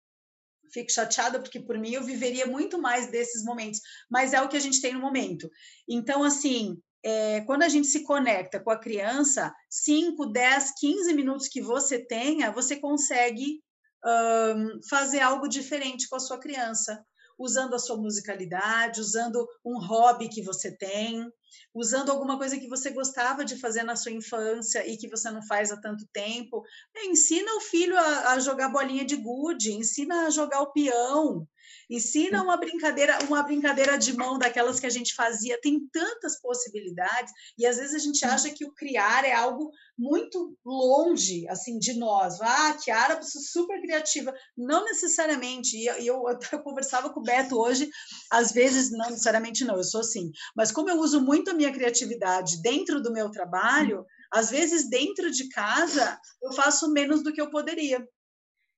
[0.73, 4.57] fico chateada porque por mim eu viveria muito mais desses momentos, mas é o que
[4.57, 5.49] a gente tem no momento.
[5.87, 11.47] Então, assim, é, quando a gente se conecta com a criança, 5, 10, 15 minutos
[11.47, 13.61] que você tenha, você consegue
[14.05, 17.03] um, fazer algo diferente com a sua criança,
[17.37, 21.31] usando a sua musicalidade, usando um hobby que você tem,
[21.73, 25.41] usando alguma coisa que você gostava de fazer na sua infância e que você não
[25.41, 26.63] faz há tanto tempo.
[26.95, 31.47] É, ensina o filho a, a jogar bolinha de gude, ensina a jogar o peão,
[31.89, 35.59] Ensina uma brincadeira, uma brincadeira de mão daquelas que a gente fazia.
[35.61, 40.57] Tem tantas possibilidades e às vezes a gente acha que o criar é algo muito
[40.65, 42.39] longe assim de nós.
[42.41, 44.33] Ah, Kiara super criativa.
[44.57, 45.77] Não necessariamente.
[45.77, 47.89] E eu, eu, eu conversava com o Beto hoje,
[48.31, 50.31] às vezes não necessariamente não, eu sou assim.
[50.55, 55.29] Mas como eu uso muito a minha criatividade dentro do meu trabalho, às vezes dentro
[55.31, 58.05] de casa eu faço menos do que eu poderia.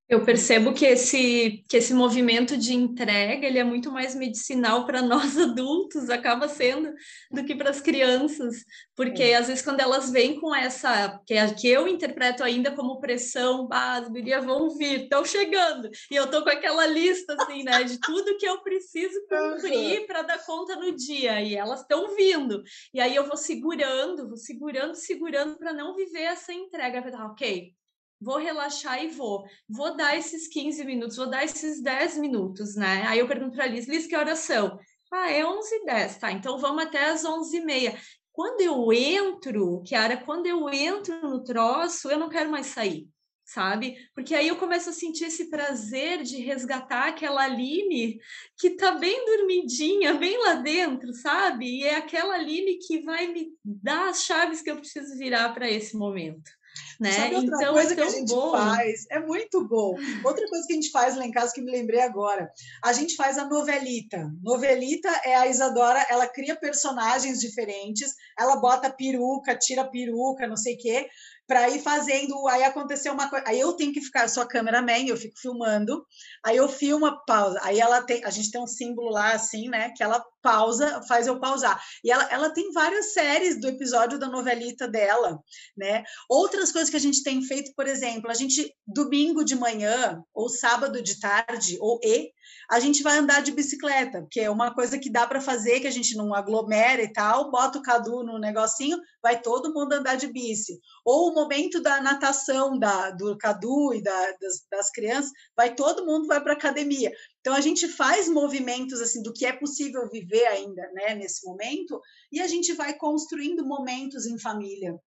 [0.07, 5.01] Eu percebo que esse, que esse movimento de entrega ele é muito mais medicinal para
[5.03, 6.93] nós adultos, acaba sendo,
[7.31, 8.57] do que para as crianças,
[8.95, 9.35] porque é.
[9.35, 13.67] às vezes quando elas vêm com essa, que, é, que eu interpreto ainda como pressão,
[13.71, 17.83] ah, as gurias vão vir, estão chegando, e eu estou com aquela lista assim, né,
[17.83, 22.61] de tudo que eu preciso cumprir para dar conta no dia, e elas estão vindo,
[22.93, 27.73] e aí eu vou segurando, vou segurando, segurando para não viver essa entrega, para ok,
[28.19, 29.45] vou relaxar e vou.
[29.67, 33.03] Vou dar esses 15 minutos, vou dar esses 10 minutos, né?
[33.07, 34.79] Aí eu pergunto para a Liz, Liz, que horas são?
[35.11, 36.31] Ah, é 11 e 10, tá?
[36.31, 37.97] Então vamos até as 11 e meia.
[38.35, 43.07] Quando eu entro, Kiara, quando eu entro no troço, eu não quero mais sair,
[43.45, 43.95] sabe?
[44.13, 48.19] Porque aí eu começo a sentir esse prazer de resgatar aquela Aline
[48.57, 51.79] que tá bem dormidinha, bem lá dentro, sabe?
[51.79, 55.71] E é aquela Aline que vai me dar as chaves que eu preciso virar para
[55.71, 56.51] esse momento.
[56.99, 57.11] Né?
[57.11, 58.51] Sabe outra então, coisa é que a gente bom.
[58.51, 59.05] faz?
[59.09, 59.97] É muito bom.
[60.23, 62.49] Outra coisa que a gente faz lá em casa que me lembrei agora,
[62.83, 64.31] a gente faz a novelita.
[64.41, 70.75] Novelita é a Isadora, ela cria personagens diferentes, ela bota peruca, tira peruca, não sei
[70.75, 71.07] o quê,
[71.47, 72.47] para ir fazendo.
[72.47, 73.45] Aí aconteceu uma coisa.
[73.47, 76.05] Aí eu tenho que ficar, eu sou a cameraman, eu fico filmando.
[76.43, 77.59] Aí eu filmo, pausa.
[77.63, 79.91] Aí ela tem, a gente tem um símbolo lá assim, né?
[79.95, 81.81] Que ela pausa, faz eu pausar.
[82.03, 85.39] E ela, ela tem várias séries do episódio da novelita dela,
[85.75, 86.03] né?
[86.29, 90.49] Outras coisas que a gente tem feito, por exemplo, a gente domingo de manhã ou
[90.49, 92.31] sábado de tarde ou e
[92.69, 95.87] a gente vai andar de bicicleta, que é uma coisa que dá para fazer, que
[95.87, 100.15] a gente não aglomera e tal, bota o Cadu no negocinho, vai todo mundo andar
[100.15, 100.79] de bici.
[101.03, 106.05] Ou o momento da natação da, do Cadu e da, das, das crianças, vai todo
[106.05, 107.11] mundo vai para academia.
[107.39, 112.01] Então a gente faz movimentos assim do que é possível viver ainda, né, nesse momento,
[112.31, 114.99] e a gente vai construindo momentos em família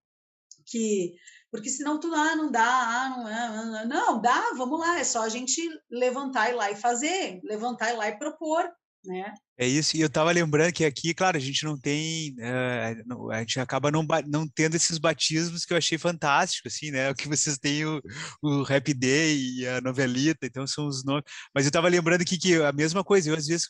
[0.71, 1.15] que
[1.51, 5.23] porque senão tu ah, não dá, ah, não, é, não, dá, vamos lá, é só
[5.23, 8.65] a gente levantar e lá e fazer, levantar e lá e propor,
[9.05, 9.33] né?
[9.61, 13.41] É isso, e eu estava lembrando que aqui, claro, a gente não tem, uh, a
[13.41, 17.11] gente acaba não, não tendo esses batismos que eu achei fantástico, assim, né?
[17.11, 18.01] O que vocês têm o,
[18.43, 21.25] o Happy Day e a novelita, então são os nomes.
[21.53, 23.67] Mas eu estava lembrando aqui que a mesma coisa, eu às vezes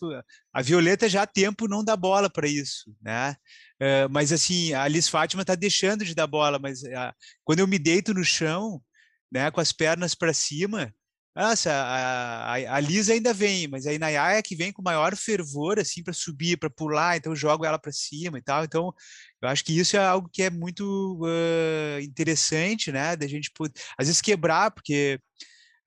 [0.52, 3.34] a Violeta já há tempo não dá bola para isso, né?
[3.80, 7.12] Uh, mas assim, a Alice Fátima está deixando de dar bola, mas uh,
[7.44, 8.82] quando eu me deito no chão,
[9.30, 10.92] né, com as pernas para cima,
[11.38, 15.14] nossa, a, a, a Lisa ainda vem, mas a Inayá é que vem com maior
[15.14, 18.64] fervor, assim, para subir, para pular, então eu jogo ela para cima e tal.
[18.64, 18.92] Então,
[19.40, 23.14] eu acho que isso é algo que é muito uh, interessante, né?
[23.14, 23.52] Da gente,
[23.96, 25.20] às vezes, quebrar, porque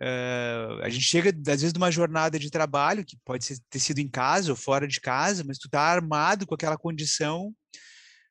[0.01, 3.79] uh, a gente chega, às vezes, de uma jornada de trabalho, que pode ser, ter
[3.79, 7.53] sido em casa ou fora de casa, mas tu tá armado com aquela condição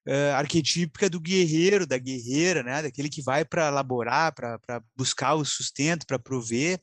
[0.06, 2.82] uh, arquetípica do guerreiro, da guerreira, né?
[2.82, 6.80] Daquele que vai para elaborar, para buscar o sustento, para prover.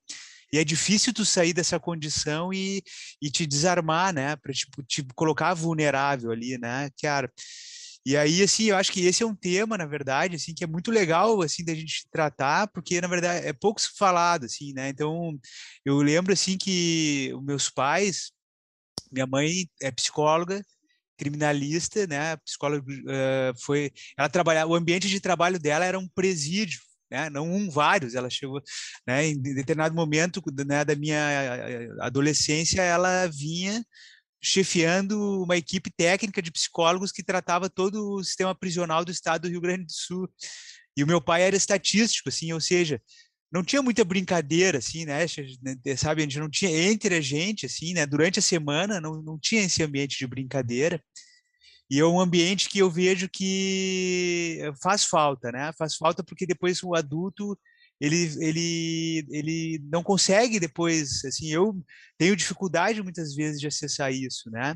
[0.53, 2.81] e é difícil tu sair dessa condição e,
[3.21, 4.35] e te desarmar, né?
[4.37, 7.31] Para tipo, te colocar vulnerável ali, né, cara?
[8.07, 10.67] E aí, assim, eu acho que esse é um tema, na verdade, assim, que é
[10.67, 14.87] muito legal, assim, da gente tratar, porque, na verdade, é pouco falado, assim, né?
[14.87, 15.37] Então,
[15.83, 18.31] eu lembro, assim, que os meus pais,
[19.11, 20.63] minha mãe é psicóloga,
[21.17, 22.37] criminalista, né?
[22.37, 26.79] Psicóloga uh, foi, ela trabalhava, o ambiente de trabalho dela era um presídio,
[27.11, 27.29] né?
[27.29, 28.15] Não um, vários.
[28.15, 28.61] Ela chegou,
[29.05, 29.27] né?
[29.27, 33.83] Em determinado momento, né, da minha adolescência, ela vinha
[34.47, 39.49] chefiando uma equipe técnica de psicólogos que tratava todo o sistema prisional do estado do
[39.49, 40.29] Rio Grande do Sul.
[40.95, 43.01] E o meu pai era estatístico, assim, ou seja,
[43.51, 45.25] não tinha muita brincadeira, assim, né?
[45.63, 48.05] né sabe, a gente não tinha entre a gente, assim, né?
[48.05, 51.01] Durante a semana não, não tinha esse ambiente de brincadeira.
[51.89, 55.71] E é um ambiente que eu vejo que faz falta, né?
[55.77, 57.57] Faz falta porque depois o adulto
[57.99, 61.75] ele, ele, ele não consegue depois, assim, eu
[62.17, 64.75] tenho dificuldade muitas vezes de acessar isso, né?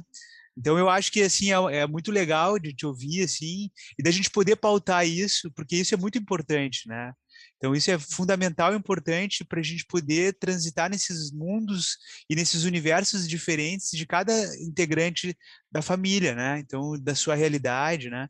[0.57, 4.11] Então eu acho que assim é, é, muito legal de te ouvir assim e da
[4.11, 7.13] gente poder pautar isso, porque isso é muito importante, né?
[7.57, 11.97] Então isso é fundamental e importante para a gente poder transitar nesses mundos
[12.29, 15.35] e nesses universos diferentes de cada integrante
[15.71, 16.59] da família, né?
[16.59, 18.27] Então da sua realidade, né?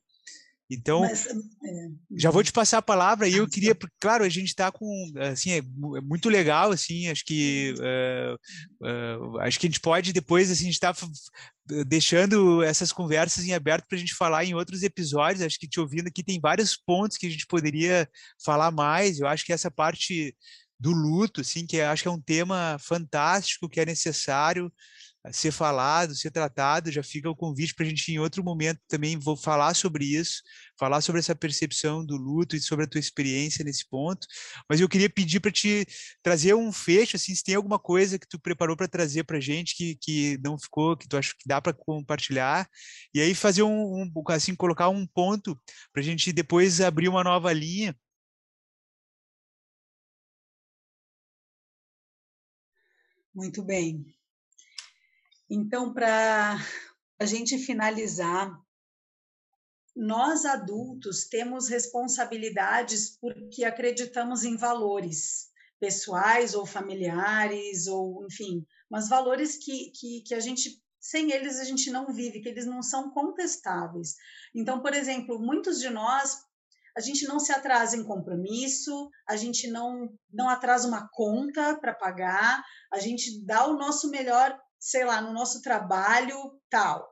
[0.73, 1.35] Então, Mas, é,
[2.17, 2.43] já vou uhum.
[2.43, 5.61] te passar a palavra e eu queria, claro, a gente está com, assim, é,
[6.01, 10.71] muito legal, assim, acho que, uh, uh, acho que a gente pode depois, assim, a
[10.71, 10.95] gente está
[11.87, 15.79] deixando essas conversas em aberto para a gente falar em outros episódios, acho que te
[15.79, 18.09] ouvindo aqui tem vários pontos que a gente poderia
[18.43, 20.33] falar mais, eu acho que essa parte
[20.79, 24.71] do luto, assim, que acho que é um tema fantástico, que é necessário,
[25.31, 26.91] ser falado, ser tratado.
[26.91, 30.41] Já fica o convite para a gente, em outro momento, também vou falar sobre isso,
[30.79, 34.25] falar sobre essa percepção do luto e sobre a tua experiência nesse ponto.
[34.69, 35.85] Mas eu queria pedir para te
[36.23, 39.41] trazer um fecho, assim, se tem alguma coisa que tu preparou para trazer para a
[39.41, 42.67] gente que, que não ficou, que tu acha que dá para compartilhar,
[43.13, 45.59] e aí fazer um, um assim, colocar um ponto
[45.93, 47.95] para a gente depois abrir uma nova linha.
[53.33, 54.05] Muito bem.
[55.53, 56.55] Então, para
[57.19, 58.57] a gente finalizar,
[59.93, 69.57] nós adultos temos responsabilidades porque acreditamos em valores pessoais ou familiares, ou enfim, mas valores
[69.57, 73.11] que, que, que a gente, sem eles, a gente não vive, que eles não são
[73.11, 74.15] contestáveis.
[74.55, 76.45] Então, por exemplo, muitos de nós
[76.95, 81.93] a gente não se atrasa em compromisso, a gente não, não atrasa uma conta para
[81.93, 87.07] pagar, a gente dá o nosso melhor sei lá, no nosso trabalho, tal.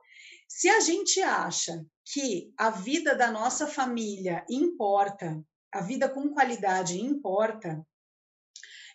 [0.48, 5.40] Se a gente acha que a vida da nossa família importa,
[5.72, 7.80] a vida com qualidade importa,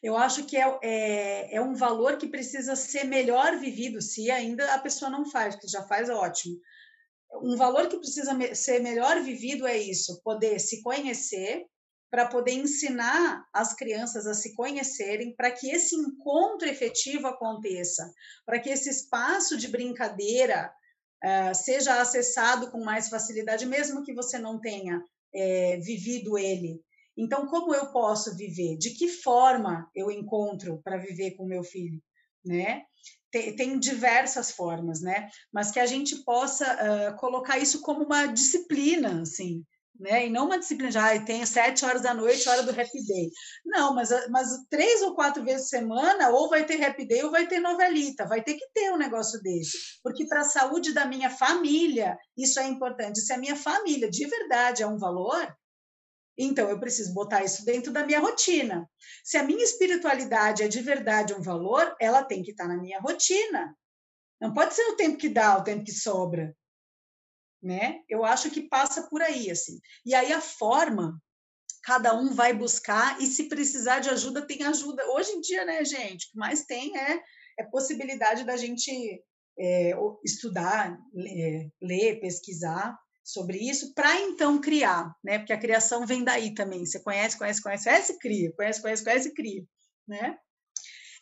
[0.03, 4.73] eu acho que é, é, é, um valor que precisa ser melhor vivido, se ainda
[4.73, 6.59] a pessoa não faz, que já faz ótimo.
[7.41, 11.65] Um valor que precisa ser melhor vivido é isso: poder se conhecer,
[12.10, 18.10] para poder ensinar as crianças a se conhecerem, para que esse encontro efetivo aconteça,
[18.45, 20.72] para que esse espaço de brincadeira
[21.24, 25.03] uh, seja acessado com mais facilidade, mesmo que você não tenha
[25.34, 26.82] é, vivido ele.
[27.18, 28.78] Então, como eu posso viver?
[28.78, 32.01] De que forma eu encontro para viver com meu filho?
[32.45, 32.84] Né?
[33.32, 35.30] Tem, tem, diversas formas, né?
[35.51, 39.66] Mas que a gente possa uh, colocar isso como uma disciplina, assim,
[39.99, 40.27] né?
[40.27, 43.31] E não uma disciplina de, ah, tem sete horas da noite, hora do happy day.
[43.65, 47.31] Não, mas, mas três ou quatro vezes por semana, ou vai ter happy day ou
[47.31, 49.77] vai ter novelita, vai ter que ter um negócio desse.
[50.03, 53.21] Porque para a saúde da minha família, isso é importante.
[53.21, 55.55] Se a minha família de verdade é um valor,
[56.37, 58.89] então eu preciso botar isso dentro da minha rotina.
[59.23, 62.99] Se a minha espiritualidade é de verdade um valor, ela tem que estar na minha
[62.99, 63.73] rotina.
[64.41, 66.53] Não pode ser o tempo que dá, o tempo que sobra
[67.66, 68.01] né?
[68.07, 69.80] Eu acho que passa por aí, assim.
[70.05, 71.20] E aí a forma,
[71.84, 75.03] cada um vai buscar e se precisar de ajuda, tem ajuda.
[75.09, 77.20] Hoje em dia, né, gente, o que mais tem é,
[77.59, 78.91] é possibilidade da gente
[79.57, 79.93] é,
[80.24, 85.39] estudar, ler, ler, pesquisar sobre isso, para então criar, né?
[85.39, 86.86] Porque a criação vem daí também.
[86.86, 89.66] Você conhece, conhece, conhece, conhece, cria, conhece, conhece, conhece, cria,
[90.07, 90.38] né?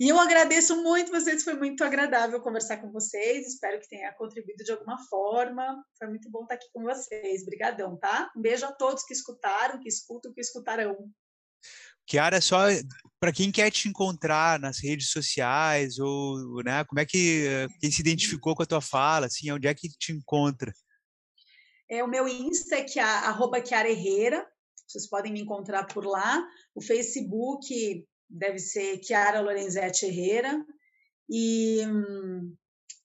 [0.04, 3.48] E eu agradeço muito vocês, foi muito agradável conversar com vocês.
[3.48, 5.82] Espero que tenha contribuído de alguma forma.
[5.98, 7.44] Foi muito bom estar aqui com vocês.
[7.44, 8.30] Obrigadão, tá?
[8.36, 11.10] Um beijo a todos que escutaram, que escutam, que escutarão.
[12.06, 12.64] Kiara, só
[13.18, 17.48] para quem quer te encontrar nas redes sociais ou, né, como é que
[17.80, 20.74] quem se identificou com a tua fala, assim, onde é que te encontra?
[21.90, 24.46] É o meu Insta é que é arroba Kiara Herrera.
[24.86, 26.46] Vocês podem me encontrar por lá.
[26.76, 30.66] O Facebook deve ser Chiara Lorenzetti Herrera.
[31.30, 31.82] E,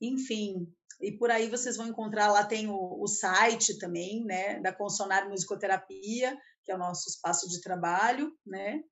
[0.01, 0.67] enfim,
[1.01, 5.29] e por aí vocês vão encontrar, lá tem o, o site também, né, da Consonar
[5.29, 8.83] Musicoterapia, que é o nosso espaço de trabalho, né?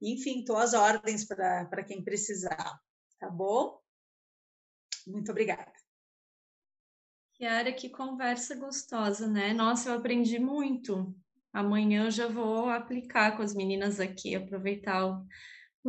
[0.00, 2.78] Enfim, estou às ordens para quem precisar,
[3.18, 3.80] tá bom?
[5.06, 5.72] Muito obrigada.
[7.34, 9.52] Kiara, que conversa gostosa, né?
[9.52, 11.14] Nossa, eu aprendi muito.
[11.52, 15.26] Amanhã eu já vou aplicar com as meninas aqui, aproveitar o,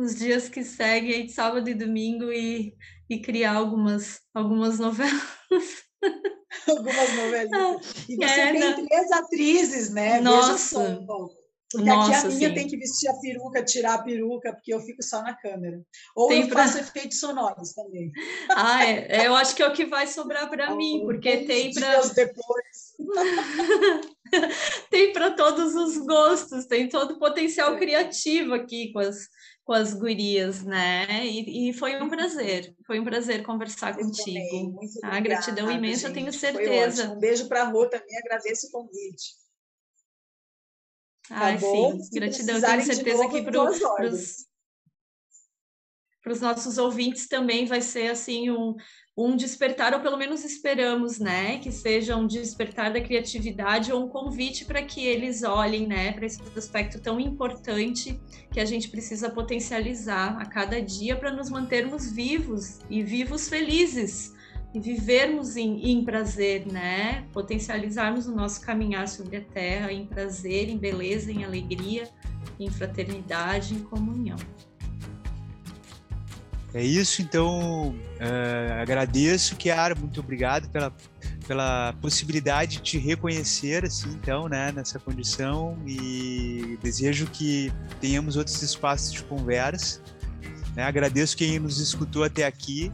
[0.00, 2.74] os dias que seguem aí de sábado e domingo e,
[3.08, 5.22] e criar algumas, algumas novelas.
[6.68, 8.08] algumas novelas.
[8.08, 8.86] E você é, tem né?
[8.88, 10.20] três atrizes, né?
[10.20, 11.00] Nossa.
[11.72, 12.54] Porque Nossa, aqui a minha sim.
[12.54, 15.80] tem que vestir a peruca, tirar a peruca, porque eu fico só na câmera.
[16.16, 16.64] Ou tem eu pra...
[16.64, 18.10] faço efeitos sonoros também.
[18.50, 19.22] Ah, é.
[19.22, 22.00] é eu acho que é o que vai sobrar para mim, porque tem para.
[22.08, 22.96] depois.
[24.90, 27.78] tem para todos os gostos, tem todo o potencial é.
[27.78, 29.28] criativo aqui com as,
[29.70, 31.24] com as gurias, né?
[31.24, 34.26] E, e, foi um prazer, foi um prazer conversar eu contigo.
[34.26, 37.12] Também, muito a ah, gratidão imensa, gente, tenho certeza.
[37.12, 39.36] Um beijo para a Rô também, agradeço o convite.
[41.28, 42.02] Tá Ai, bom?
[42.02, 42.56] sim, gratidão.
[42.56, 44.49] Eu tenho certeza que para os
[46.38, 48.76] nossos ouvintes também vai ser assim um,
[49.16, 54.08] um despertar, ou pelo menos esperamos, né, que seja um despertar da criatividade ou um
[54.08, 58.20] convite para que eles olhem, né, para esse aspecto tão importante
[58.52, 64.32] que a gente precisa potencializar a cada dia para nos mantermos vivos e vivos felizes
[64.72, 67.26] e vivermos em, em, prazer, né?
[67.32, 72.08] Potencializarmos o nosso caminhar sobre a terra em prazer, em beleza, em alegria,
[72.58, 74.38] em fraternidade, em comunhão.
[76.72, 80.92] É isso, então uh, agradeço, Kiara, muito obrigado pela,
[81.46, 88.62] pela possibilidade de te reconhecer, assim, então, né, nessa condição e desejo que tenhamos outros
[88.62, 90.00] espaços de conversa.
[90.76, 90.84] Né?
[90.84, 92.92] Agradeço quem nos escutou até aqui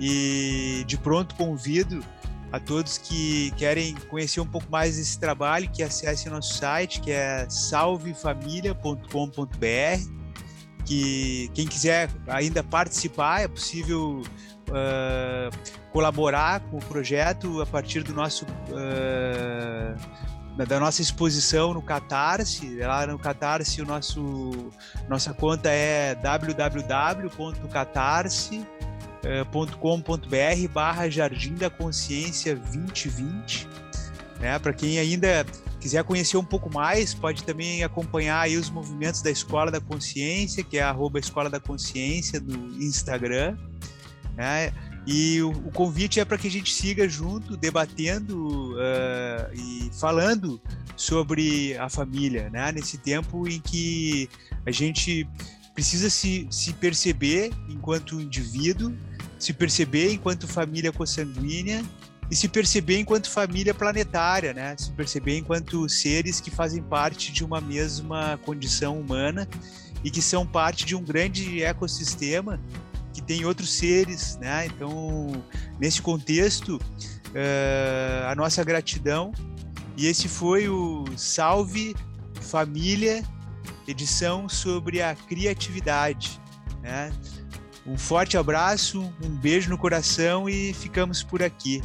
[0.00, 2.02] e de pronto convido
[2.50, 7.10] a todos que querem conhecer um pouco mais desse trabalho que acessem nosso site, que
[7.10, 10.21] é salvefamilia.com.br.
[10.84, 14.22] Que quem quiser ainda participar é possível
[14.68, 15.50] uh,
[15.92, 19.96] colaborar com o projeto a partir do nosso uh,
[20.66, 22.76] da nossa exposição no Catarse.
[22.76, 24.70] Lá no Catarse, o nosso
[25.08, 28.82] nossa conta é www.catarse.com
[29.80, 33.68] com.br barra Jardim da Consciência 2020.
[34.40, 34.58] Né?
[34.58, 35.46] Para quem ainda
[35.82, 40.62] quiser conhecer um pouco mais, pode também acompanhar aí os movimentos da Escola da Consciência,
[40.62, 43.58] que é arroba Escola da Consciência no Instagram.
[44.36, 44.72] Né?
[45.04, 50.62] E o, o, convite é para que a gente siga junto, debatendo uh, e falando
[50.96, 52.70] sobre a família, né?
[52.70, 54.28] nesse tempo em que
[54.64, 55.28] a gente
[55.74, 58.94] precisa se, se perceber enquanto indivíduo,
[59.36, 61.82] se perceber enquanto família consanguínea
[62.32, 64.74] e se perceber enquanto família planetária, né?
[64.78, 69.46] Se perceber enquanto seres que fazem parte de uma mesma condição humana
[70.02, 72.58] e que são parte de um grande ecossistema
[73.12, 74.64] que tem outros seres, né?
[74.64, 75.44] Então,
[75.78, 79.30] nesse contexto, uh, a nossa gratidão
[79.94, 81.94] e esse foi o Salve
[82.40, 83.22] Família,
[83.86, 86.40] edição sobre a criatividade,
[86.80, 87.12] né?
[87.86, 91.82] Um forte abraço, um beijo no coração e ficamos por aqui.